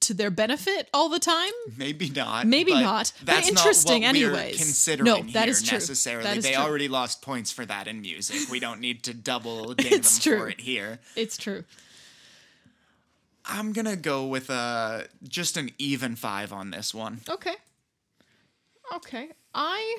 to 0.00 0.14
their 0.14 0.30
benefit 0.30 0.88
all 0.94 1.08
the 1.10 1.18
time. 1.18 1.52
maybe 1.76 2.08
not 2.10 2.46
Maybe 2.46 2.72
but 2.72 2.80
not, 2.82 3.12
but 3.20 3.26
that's 3.26 3.48
interesting 3.48 4.02
not 4.02 4.08
anyways. 4.08 4.56
considering 4.56 5.04
No, 5.04 5.22
that 5.32 5.48
is 5.48 5.62
true. 5.62 5.76
necessarily 5.76 6.24
That 6.24 6.36
is 6.38 6.44
they 6.44 6.52
true. 6.54 6.62
already 6.62 6.88
lost 6.88 7.20
points 7.22 7.52
for 7.52 7.64
that 7.66 7.86
in 7.86 8.00
music 8.00 8.48
we 8.50 8.60
don't 8.60 8.80
need 8.80 9.02
to 9.04 9.14
double 9.14 9.74
ding 9.74 9.90
them 9.90 10.02
for 10.02 10.48
it 10.48 10.60
here 10.60 11.00
It's 11.16 11.36
true. 11.36 11.64
I'm 13.44 13.72
gonna 13.72 13.96
go 13.96 14.26
with 14.26 14.48
a 14.50 15.06
just 15.26 15.56
an 15.56 15.70
even 15.78 16.14
five 16.16 16.52
on 16.52 16.70
this 16.70 16.94
one. 16.94 17.20
Okay. 17.28 17.54
Okay. 18.94 19.28
I 19.54 19.98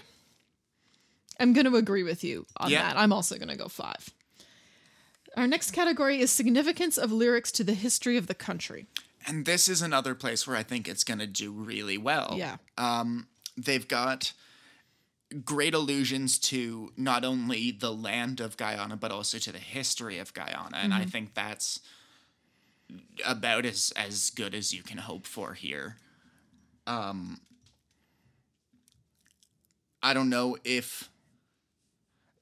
am 1.40 1.54
going 1.54 1.66
to 1.66 1.76
agree 1.78 2.04
with 2.04 2.24
you 2.26 2.46
on 2.58 2.70
Yeah. 2.70 2.84
that. 2.84 2.98
I'm 2.98 3.14
also 3.14 3.38
going 3.38 3.48
to 3.50 3.56
go 3.56 3.68
five. 3.70 4.10
Our 5.38 5.48
next 5.48 5.72
category 5.72 6.20
is 6.20 6.32
significance 6.32 6.98
of 6.98 7.12
lyrics 7.12 7.52
to 7.54 7.64
the 7.64 7.74
history 7.74 8.18
of 8.18 8.28
the 8.28 8.36
country. 8.36 8.88
And 9.28 9.46
this 9.46 9.70
is 9.70 9.82
another 9.82 10.16
place 10.16 10.48
where 10.48 10.58
I 10.58 10.64
think 10.64 10.88
it's 10.88 11.04
gonna 11.04 11.28
do 11.28 11.52
really 11.52 11.98
well. 11.98 12.36
Yeah. 12.38 12.58
They've 13.58 13.88
got 13.88 14.34
great 15.46 15.74
allusions 15.74 16.40
to 16.40 16.92
not 16.98 17.24
only 17.24 17.72
the 17.72 17.94
land 17.94 18.40
of 18.40 18.58
Guyana, 18.58 18.98
but 18.98 19.12
also 19.12 19.38
to 19.40 19.52
the 19.52 19.60
history 19.60 20.18
of 20.18 20.34
Guyana. 20.34 20.78
And 20.78 20.94
I 20.94 21.06
think 21.06 21.34
that's 21.34 21.80
about 23.26 23.66
as 23.66 23.94
as 23.96 24.30
good 24.32 24.56
as 24.56 24.74
you 24.74 24.84
can 24.84 24.98
hope 24.98 25.28
for 25.28 25.54
here. 25.54 25.98
Um 26.88 27.42
I 30.04 30.14
don't 30.14 30.30
know 30.30 30.58
if 30.64 31.11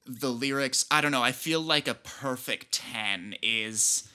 the 0.06 0.30
lyrics, 0.30 0.84
I 0.90 1.00
don't 1.00 1.12
know, 1.12 1.22
I 1.22 1.32
feel 1.32 1.60
like 1.60 1.88
a 1.88 1.94
perfect 1.94 2.72
10 2.72 3.36
is 3.42 4.08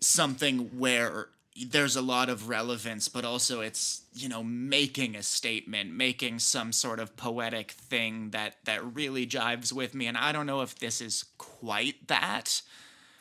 something 0.00 0.78
where 0.78 1.28
there's 1.66 1.96
a 1.96 2.02
lot 2.02 2.28
of 2.28 2.48
relevance, 2.48 3.08
but 3.08 3.24
also 3.24 3.60
it's, 3.60 4.02
you 4.14 4.28
know, 4.28 4.42
making 4.42 5.14
a 5.14 5.22
statement, 5.22 5.92
making 5.92 6.38
some 6.38 6.72
sort 6.72 6.98
of 6.98 7.16
poetic 7.16 7.72
thing 7.72 8.30
that 8.30 8.56
that 8.64 8.82
really 8.94 9.26
jives 9.26 9.72
with 9.72 9.94
me. 9.94 10.06
And 10.06 10.16
I 10.16 10.32
don't 10.32 10.46
know 10.46 10.62
if 10.62 10.78
this 10.78 11.00
is 11.00 11.24
quite 11.36 12.08
that. 12.08 12.62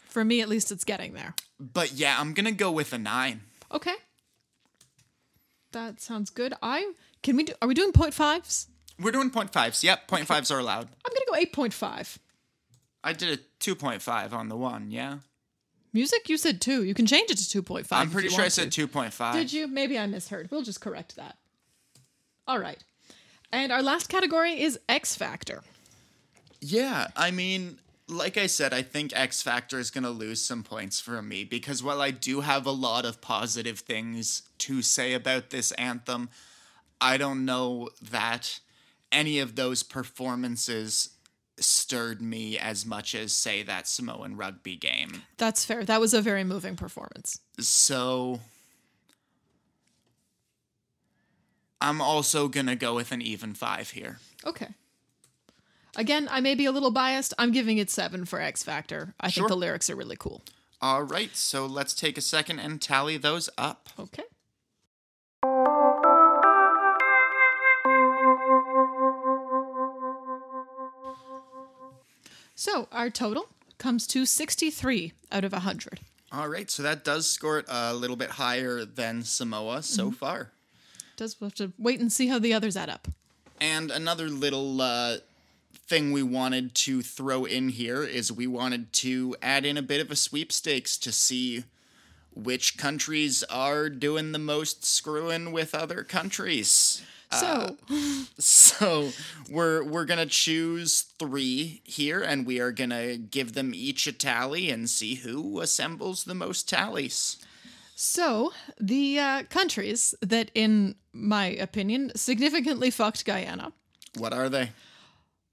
For 0.07 0.23
me, 0.23 0.41
at 0.41 0.49
least, 0.49 0.71
it's 0.71 0.83
getting 0.83 1.13
there. 1.13 1.35
But 1.59 1.93
yeah, 1.93 2.17
I'm 2.19 2.33
gonna 2.33 2.51
go 2.51 2.71
with 2.71 2.93
a 2.93 2.97
nine. 2.97 3.41
Okay. 3.71 3.95
That 5.73 6.01
sounds 6.01 6.29
good. 6.29 6.53
I 6.61 6.93
can 7.23 7.35
we 7.35 7.43
do 7.43 7.53
are 7.61 7.67
we 7.67 7.73
doing 7.73 7.91
point 7.91 8.13
fives? 8.13 8.67
We're 9.01 9.11
doing 9.11 9.29
point 9.29 9.51
fives. 9.51 9.83
Yep, 9.83 10.07
point 10.07 10.27
fives 10.27 10.51
are 10.51 10.59
allowed. 10.59 10.87
I'm 11.05 11.13
gonna 11.13 11.25
go 11.27 11.35
eight 11.35 11.53
point 11.53 11.73
five. 11.73 12.19
I 13.03 13.13
did 13.13 13.39
a 13.39 13.41
two 13.59 13.75
point 13.75 14.01
five 14.01 14.33
on 14.33 14.49
the 14.49 14.55
one, 14.55 14.91
yeah. 14.91 15.19
Music, 15.93 16.29
you 16.29 16.37
said 16.37 16.61
two. 16.61 16.83
You 16.83 16.93
can 16.93 17.05
change 17.05 17.29
it 17.31 17.37
to 17.37 17.49
two 17.49 17.61
point 17.61 17.85
five. 17.87 18.01
I'm 18.01 18.11
pretty 18.11 18.29
sure 18.29 18.43
I 18.43 18.49
said 18.49 18.71
two 18.71 18.87
point 18.87 19.13
five. 19.13 19.35
Did 19.35 19.51
you? 19.51 19.67
Maybe 19.67 19.97
I 19.97 20.05
misheard. 20.07 20.49
We'll 20.51 20.61
just 20.61 20.81
correct 20.81 21.15
that. 21.15 21.37
All 22.47 22.59
right. 22.59 22.77
And 23.51 23.71
our 23.71 23.81
last 23.81 24.07
category 24.07 24.61
is 24.61 24.79
X 24.87 25.15
Factor. 25.15 25.61
Yeah, 26.61 27.07
I 27.15 27.31
mean, 27.31 27.79
like 28.07 28.37
I 28.37 28.47
said, 28.47 28.73
I 28.73 28.81
think 28.81 29.11
X 29.15 29.41
Factor 29.41 29.79
is 29.79 29.91
going 29.91 30.03
to 30.03 30.09
lose 30.09 30.41
some 30.41 30.63
points 30.63 30.99
for 30.99 31.21
me 31.21 31.43
because 31.43 31.83
while 31.83 32.01
I 32.01 32.11
do 32.11 32.41
have 32.41 32.65
a 32.65 32.71
lot 32.71 33.03
of 33.03 33.19
positive 33.19 33.79
things 33.79 34.43
to 34.59 34.81
say 34.81 35.13
about 35.13 35.49
this 35.49 35.71
anthem, 35.73 36.29
I 37.01 37.17
don't 37.17 37.45
know 37.45 37.89
that 38.11 38.59
any 39.11 39.39
of 39.39 39.55
those 39.55 39.83
performances 39.83 41.09
stirred 41.59 42.21
me 42.21 42.57
as 42.57 42.85
much 42.85 43.13
as, 43.13 43.33
say, 43.33 43.61
that 43.63 43.87
Samoan 43.87 44.35
rugby 44.37 44.75
game. 44.75 45.23
That's 45.37 45.63
fair. 45.65 45.83
That 45.85 45.99
was 45.99 46.13
a 46.13 46.21
very 46.21 46.43
moving 46.43 46.75
performance. 46.75 47.39
So. 47.59 48.39
I'm 51.79 51.99
also 52.01 52.47
going 52.47 52.67
to 52.67 52.75
go 52.75 52.93
with 52.95 53.11
an 53.11 53.21
even 53.21 53.53
five 53.53 53.89
here. 53.91 54.19
Okay. 54.45 54.67
Again, 55.95 56.27
I 56.31 56.39
may 56.39 56.55
be 56.55 56.65
a 56.65 56.71
little 56.71 56.91
biased. 56.91 57.33
I'm 57.39 57.51
giving 57.51 57.77
it 57.79 57.89
seven 57.89 58.25
for 58.25 58.39
X 58.39 58.63
Factor. 58.63 59.13
I 59.19 59.29
Sure. 59.29 59.41
think 59.43 59.49
the 59.49 59.57
lyrics 59.57 59.89
are 59.89 59.95
really 59.95 60.15
cool. 60.17 60.43
All 60.79 61.03
right, 61.03 61.35
so 61.35 61.65
let's 61.65 61.93
take 61.93 62.17
a 62.17 62.21
second 62.21 62.59
and 62.59 62.81
tally 62.81 63.17
those 63.17 63.49
up. 63.57 63.89
Okay. 63.99 64.23
So 72.55 72.87
our 72.91 73.09
total 73.09 73.49
comes 73.77 74.05
to 74.07 74.25
63 74.25 75.13
out 75.31 75.43
of 75.43 75.51
100. 75.53 75.99
All 76.31 76.47
right, 76.47 76.69
so 76.69 76.83
that 76.83 77.03
does 77.03 77.29
score 77.29 77.59
it 77.59 77.65
a 77.67 77.93
little 77.93 78.15
bit 78.15 78.31
higher 78.31 78.85
than 78.85 79.23
Samoa 79.23 79.83
so 79.83 80.11
far. 80.11 80.51
Does 81.17 81.41
we'll 81.41 81.49
have 81.49 81.55
to 81.55 81.73
wait 81.77 81.99
and 81.99 82.11
see 82.11 82.27
how 82.27 82.39
the 82.39 82.53
others 82.53 82.77
add 82.77 82.89
up. 82.89 83.07
And 83.59 83.91
another 83.91 84.29
little 84.29 84.81
uh, 84.81 85.17
thing 85.73 86.11
we 86.13 86.23
wanted 86.23 86.73
to 86.73 87.01
throw 87.01 87.43
in 87.43 87.69
here 87.69 88.03
is 88.03 88.31
we 88.31 88.47
wanted 88.47 88.93
to 88.93 89.35
add 89.41 89.65
in 89.65 89.77
a 89.77 89.81
bit 89.81 89.99
of 89.99 90.09
a 90.09 90.15
sweepstakes 90.15 90.97
to 90.99 91.11
see 91.11 91.65
which 92.33 92.77
countries 92.77 93.43
are 93.43 93.89
doing 93.89 94.31
the 94.31 94.39
most 94.39 94.85
screwing 94.85 95.51
with 95.51 95.75
other 95.75 96.03
countries. 96.03 97.03
So, 97.31 97.77
So 98.39 99.11
we're 99.49 99.83
we're 99.83 100.05
gonna 100.05 100.25
choose 100.25 101.05
three 101.19 101.81
here, 101.83 102.21
and 102.21 102.45
we 102.45 102.59
are 102.59 102.71
gonna 102.71 103.17
give 103.17 103.53
them 103.53 103.73
each 103.73 104.07
a 104.07 104.11
tally 104.11 104.69
and 104.69 104.89
see 104.89 105.15
who 105.15 105.59
assembles 105.61 106.23
the 106.23 106.35
most 106.35 106.67
tallies. 106.67 107.37
so 107.95 108.51
the 108.79 109.19
uh, 109.19 109.43
countries 109.49 110.15
that, 110.21 110.49
in 110.55 110.95
my 111.13 111.45
opinion, 111.47 112.11
significantly 112.15 112.89
fucked 112.91 113.25
Guyana: 113.25 113.71
What 114.17 114.33
are 114.33 114.49
they? 114.49 114.71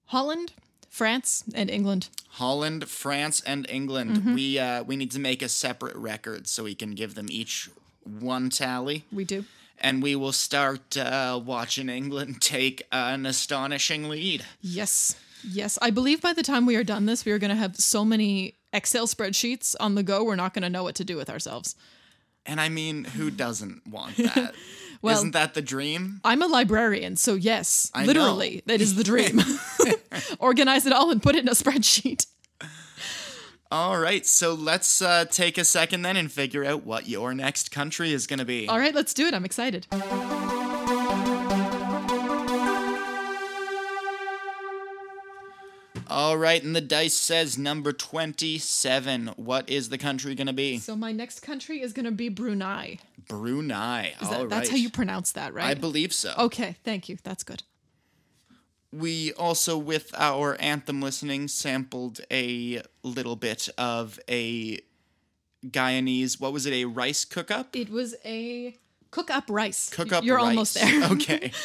Holland, 0.07 0.53
France, 0.89 1.45
and 1.55 1.69
England. 1.71 2.09
Holland, 2.31 2.89
France, 2.89 3.43
and 3.47 3.69
England. 3.69 4.17
Mm-hmm. 4.17 4.35
We 4.35 4.59
uh, 4.59 4.83
we 4.85 4.97
need 4.97 5.11
to 5.13 5.21
make 5.21 5.43
a 5.43 5.49
separate 5.49 5.97
record 5.97 6.47
so 6.49 6.65
we 6.65 6.75
can 6.75 6.93
give 6.93 7.15
them 7.15 7.27
each 7.31 7.69
one 8.05 8.49
tally, 8.49 9.05
We 9.13 9.25
do. 9.25 9.45
And 9.81 10.03
we 10.03 10.15
will 10.17 10.33
start 10.33 10.97
uh, 10.97 11.41
watching 11.45 11.89
England 11.89 12.37
take 12.43 12.87
an 12.93 13.27
astonishing 13.27 14.09
lead. 14.09 14.45
Yes. 14.61 15.17
Yes. 15.49 15.79
I 15.81 15.91
believe 15.91 16.21
by 16.21 16.33
the 16.33 16.43
time 16.43 16.67
we 16.67 16.77
are 16.77 16.85
done 16.85 17.07
this, 17.07 17.25
we 17.25 17.33
are 17.33 17.39
going 17.39 17.51
to 17.51 17.57
have 17.57 17.77
so 17.77 18.05
many 18.05 18.55
Excel 18.73 19.07
spreadsheets 19.07 19.75
on 19.81 19.95
the 19.95 20.03
go, 20.03 20.23
we're 20.25 20.37
not 20.37 20.53
going 20.53 20.63
to 20.63 20.69
know 20.71 20.83
what 20.83 20.95
to 20.97 21.05
do 21.05 21.17
with 21.17 21.31
ourselves. 21.31 21.75
And 22.45 22.61
I 22.61 22.69
mean, 22.69 23.05
who 23.05 23.31
doesn't 23.31 23.87
want 23.87 24.17
that? 24.17 24.55
Well- 25.01 25.19
Isn't 25.19 25.31
that 25.31 25.55
the 25.55 25.63
dream? 25.63 26.21
I'm 26.25 26.43
a 26.43 26.49
librarian, 26.49 27.15
so 27.15 27.35
yes, 27.35 27.89
I 27.95 28.05
literally, 28.05 28.57
know. 28.57 28.61
that 28.75 28.81
is 28.81 28.97
the 28.97 29.05
dream. 29.05 29.41
Organize 30.41 30.87
it 30.87 30.93
all 30.93 31.13
and 31.13 31.23
put 31.23 31.37
it 31.37 31.43
in 31.45 31.49
a 31.49 31.53
spreadsheet. 31.53 32.27
All 33.71 33.99
right, 33.99 34.25
so 34.25 34.55
let's 34.55 35.03
uh, 35.03 35.27
take 35.27 35.59
a 35.59 35.65
second 35.65 36.01
then 36.01 36.17
and 36.17 36.33
figure 36.33 36.65
out 36.65 36.87
what 36.87 37.07
your 37.07 37.35
next 37.35 37.71
country 37.71 38.15
is 38.15 38.27
going 38.27 38.39
to 38.39 38.47
be. 38.47 38.67
All 38.67 38.79
right, 38.79 38.95
let's 38.95 39.13
do 39.13 39.27
it. 39.27 39.35
I'm 39.35 39.45
excited. 39.45 39.87
All 46.11 46.39
right, 46.39 46.63
and 46.65 46.75
the 46.75 46.81
dice 46.81 47.13
says 47.13 47.59
number 47.59 47.93
27. 47.93 49.29
What 49.37 49.69
is 49.69 49.91
the 49.91 49.99
country 49.99 50.35
going 50.35 50.47
to 50.47 50.55
be? 50.55 50.79
So 50.79 50.97
my 50.97 51.13
next 51.13 51.41
country 51.41 51.83
is 51.83 51.93
going 51.93 52.07
to 52.07 52.11
be 52.11 52.31
Brunei. 52.31 52.99
Brunei. 53.29 54.15
Is 54.23 54.31
that, 54.31 54.49
That's 54.49 54.71
how 54.71 54.77
you 54.77 54.89
pronounce 54.89 55.33
that, 55.33 55.53
right? 55.53 55.67
I 55.67 55.75
believe 55.75 56.15
so. 56.15 56.33
Okay, 56.39 56.77
thank 56.85 57.11
you. 57.11 57.19
That's 57.23 57.45
good. 57.45 57.63
We 58.93 59.33
also, 59.35 59.77
with 59.77 60.15
our 60.17 60.57
anthem 60.61 61.03
listening, 61.03 61.49
sampled 61.49 62.21
a 62.31 62.83
little 63.03 63.37
bit 63.37 63.69
of 63.77 64.19
a 64.31 64.81
Guyanese, 65.67 66.41
what 66.41 66.53
was 66.53 66.67
it, 66.67 66.73
a 66.73 66.85
rice 66.87 67.25
cook 67.25 67.51
up? 67.51 67.75
It 67.77 67.91
was 67.91 68.15
a 68.25 68.77
cook 69.11 69.31
up 69.31 69.45
rice. 69.49 69.91
Cook 69.91 70.13
up 70.13 70.25
You're 70.25 70.37
rice. 70.37 70.47
almost 70.47 70.75
there. 70.75 71.05
okay. 71.13 71.53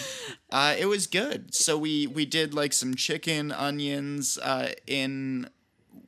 Uh, 0.52 0.76
it 0.78 0.86
was 0.86 1.08
good. 1.08 1.52
So 1.56 1.80
we 1.80 2.06
we 2.06 2.28
did 2.28 2.54
like 2.54 2.74
some 2.74 2.94
chicken, 2.94 3.52
onions 3.52 4.38
uh, 4.38 4.72
in 4.86 5.50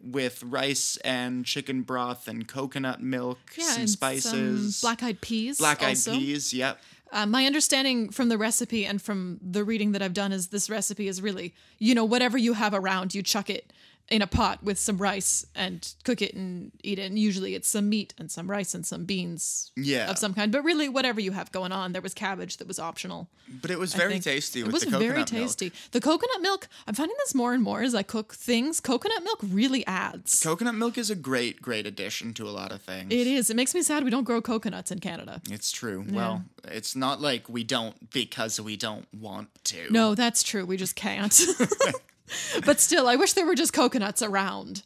with 0.04 0.44
rice 0.44 0.98
and 0.98 1.44
chicken 1.46 1.82
broth 1.82 2.28
and 2.28 2.48
coconut 2.48 3.02
milk, 3.02 3.40
yeah, 3.58 3.66
some 3.66 3.82
and 3.82 3.90
spices, 3.90 4.82
black 4.82 5.02
eyed 5.02 5.22
peas. 5.22 5.58
black 5.58 5.82
eyed 5.82 5.98
peas. 5.98 6.54
Yep. 6.54 6.80
Uh, 7.16 7.26
my 7.26 7.46
understanding 7.46 8.10
from 8.10 8.28
the 8.28 8.38
recipe 8.38 8.86
and 8.86 9.02
from 9.02 9.40
the 9.42 9.64
reading 9.64 9.94
that 9.94 10.02
I've 10.02 10.14
done 10.14 10.34
is 10.34 10.48
this 10.48 10.70
recipe 10.70 11.08
is 11.08 11.22
really, 11.22 11.54
you 11.80 11.96
know, 11.96 12.04
whatever 12.04 12.38
you 12.38 12.52
have 12.54 12.74
around, 12.74 13.16
you 13.16 13.24
chuck 13.24 13.50
it 13.50 13.72
in 14.08 14.22
a 14.22 14.28
pot 14.28 14.62
with 14.64 14.78
some 14.78 14.98
rice 15.00 15.46
and 15.56 15.94
cook 16.04 16.22
it 16.22 16.36
and 16.36 16.72
eat 16.84 17.00
it. 17.00 17.04
And 17.08 17.18
usually 17.18 17.56
it's 17.56 17.68
some 17.68 17.90
meat 17.90 18.14
and 18.20 18.30
some 18.30 18.50
rice 18.50 18.76
and 18.76 18.86
some 18.86 19.06
beans 19.06 19.72
Yeah. 19.76 20.12
of 20.12 20.20
some 20.20 20.36
kind. 20.36 20.52
But 20.52 20.64
really, 20.64 20.88
whatever 20.88 21.20
you 21.20 21.32
have 21.32 21.52
going 21.52 21.72
on, 21.72 21.92
there 21.94 22.04
was 22.04 22.14
cabbage 22.14 22.58
that 22.58 22.68
was 22.68 22.78
optional. 22.78 23.30
But 23.62 23.72
it 23.72 23.80
was 23.80 23.96
I 23.96 23.98
very 23.98 24.12
think. 24.14 24.24
tasty 24.26 24.60
It 24.60 24.72
was 24.72 24.82
the 24.84 24.92
coconut 24.92 25.02
very 25.02 25.18
milk. 25.18 25.28
tasty. 25.28 25.72
The 25.92 26.02
coconut 26.02 26.42
milk, 26.42 26.68
I'm 26.88 26.94
finding 26.94 27.16
this 27.20 27.34
more 27.34 27.54
and 27.56 27.64
more 27.64 27.82
as 27.82 27.96
I 27.96 28.04
cook 28.04 28.36
things. 28.36 28.80
Coconut 28.80 29.24
milk 29.24 29.40
really 29.42 29.86
adds. 29.88 30.40
Coconut 30.40 30.76
milk 30.76 31.00
is 31.00 31.10
a 31.10 31.16
great, 31.16 31.62
great 31.62 31.88
addition 31.88 32.34
to 32.36 32.48
a 32.48 32.52
lot 32.52 32.72
of 32.72 32.82
things. 32.84 33.12
it 33.12 33.26
is. 33.28 33.50
It 33.50 33.56
makes 33.56 33.74
me 33.74 33.82
sad 33.82 34.04
we 34.04 34.12
don't 34.12 34.24
grow 34.24 34.40
coconuts 34.42 34.92
in 34.92 35.00
Canada. 35.00 35.42
It's 35.50 35.72
true. 35.72 36.06
Well, 36.08 36.44
it's 36.66 36.96
not 36.96 37.22
like 37.22 37.50
we 37.50 37.64
don't 37.64 38.12
because 38.12 38.62
we 38.62 38.78
don't 38.78 39.08
want 39.14 39.50
to. 39.66 39.92
No, 39.92 40.14
that's 40.14 40.44
true. 40.44 40.64
We 40.66 40.78
just 40.78 40.96
can't. 40.96 41.40
but 42.66 42.80
still, 42.80 43.08
I 43.08 43.16
wish 43.16 43.34
there 43.34 43.46
were 43.46 43.56
just 43.56 43.74
coconuts 43.74 44.22
around. 44.22 44.84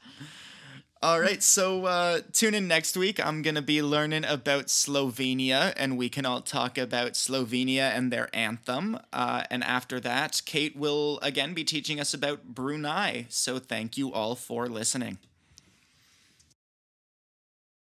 All 1.01 1.21
right, 1.21 1.41
so 1.41 1.85
uh, 1.85 2.19
tune 2.33 2.53
in 2.53 2.67
next 2.67 2.97
week. 2.97 3.25
I'm 3.25 3.41
going 3.41 3.55
to 3.55 3.61
be 3.61 3.81
learning 3.81 4.25
about 4.25 4.65
Slovenia, 4.65 5.73
and 5.77 5.97
we 5.97 6.09
can 6.09 6.25
all 6.25 6.41
talk 6.41 6.77
about 6.77 7.13
Slovenia 7.13 7.95
and 7.95 8.11
their 8.11 8.29
anthem. 8.33 8.99
Uh, 9.13 9.43
and 9.49 9.63
after 9.63 10.01
that, 10.01 10.41
Kate 10.45 10.75
will 10.75 11.17
again 11.21 11.53
be 11.53 11.63
teaching 11.63 12.01
us 12.01 12.13
about 12.13 12.53
Brunei. 12.53 13.27
So 13.29 13.59
thank 13.59 13.97
you 13.97 14.11
all 14.11 14.35
for 14.35 14.67
listening. 14.67 15.19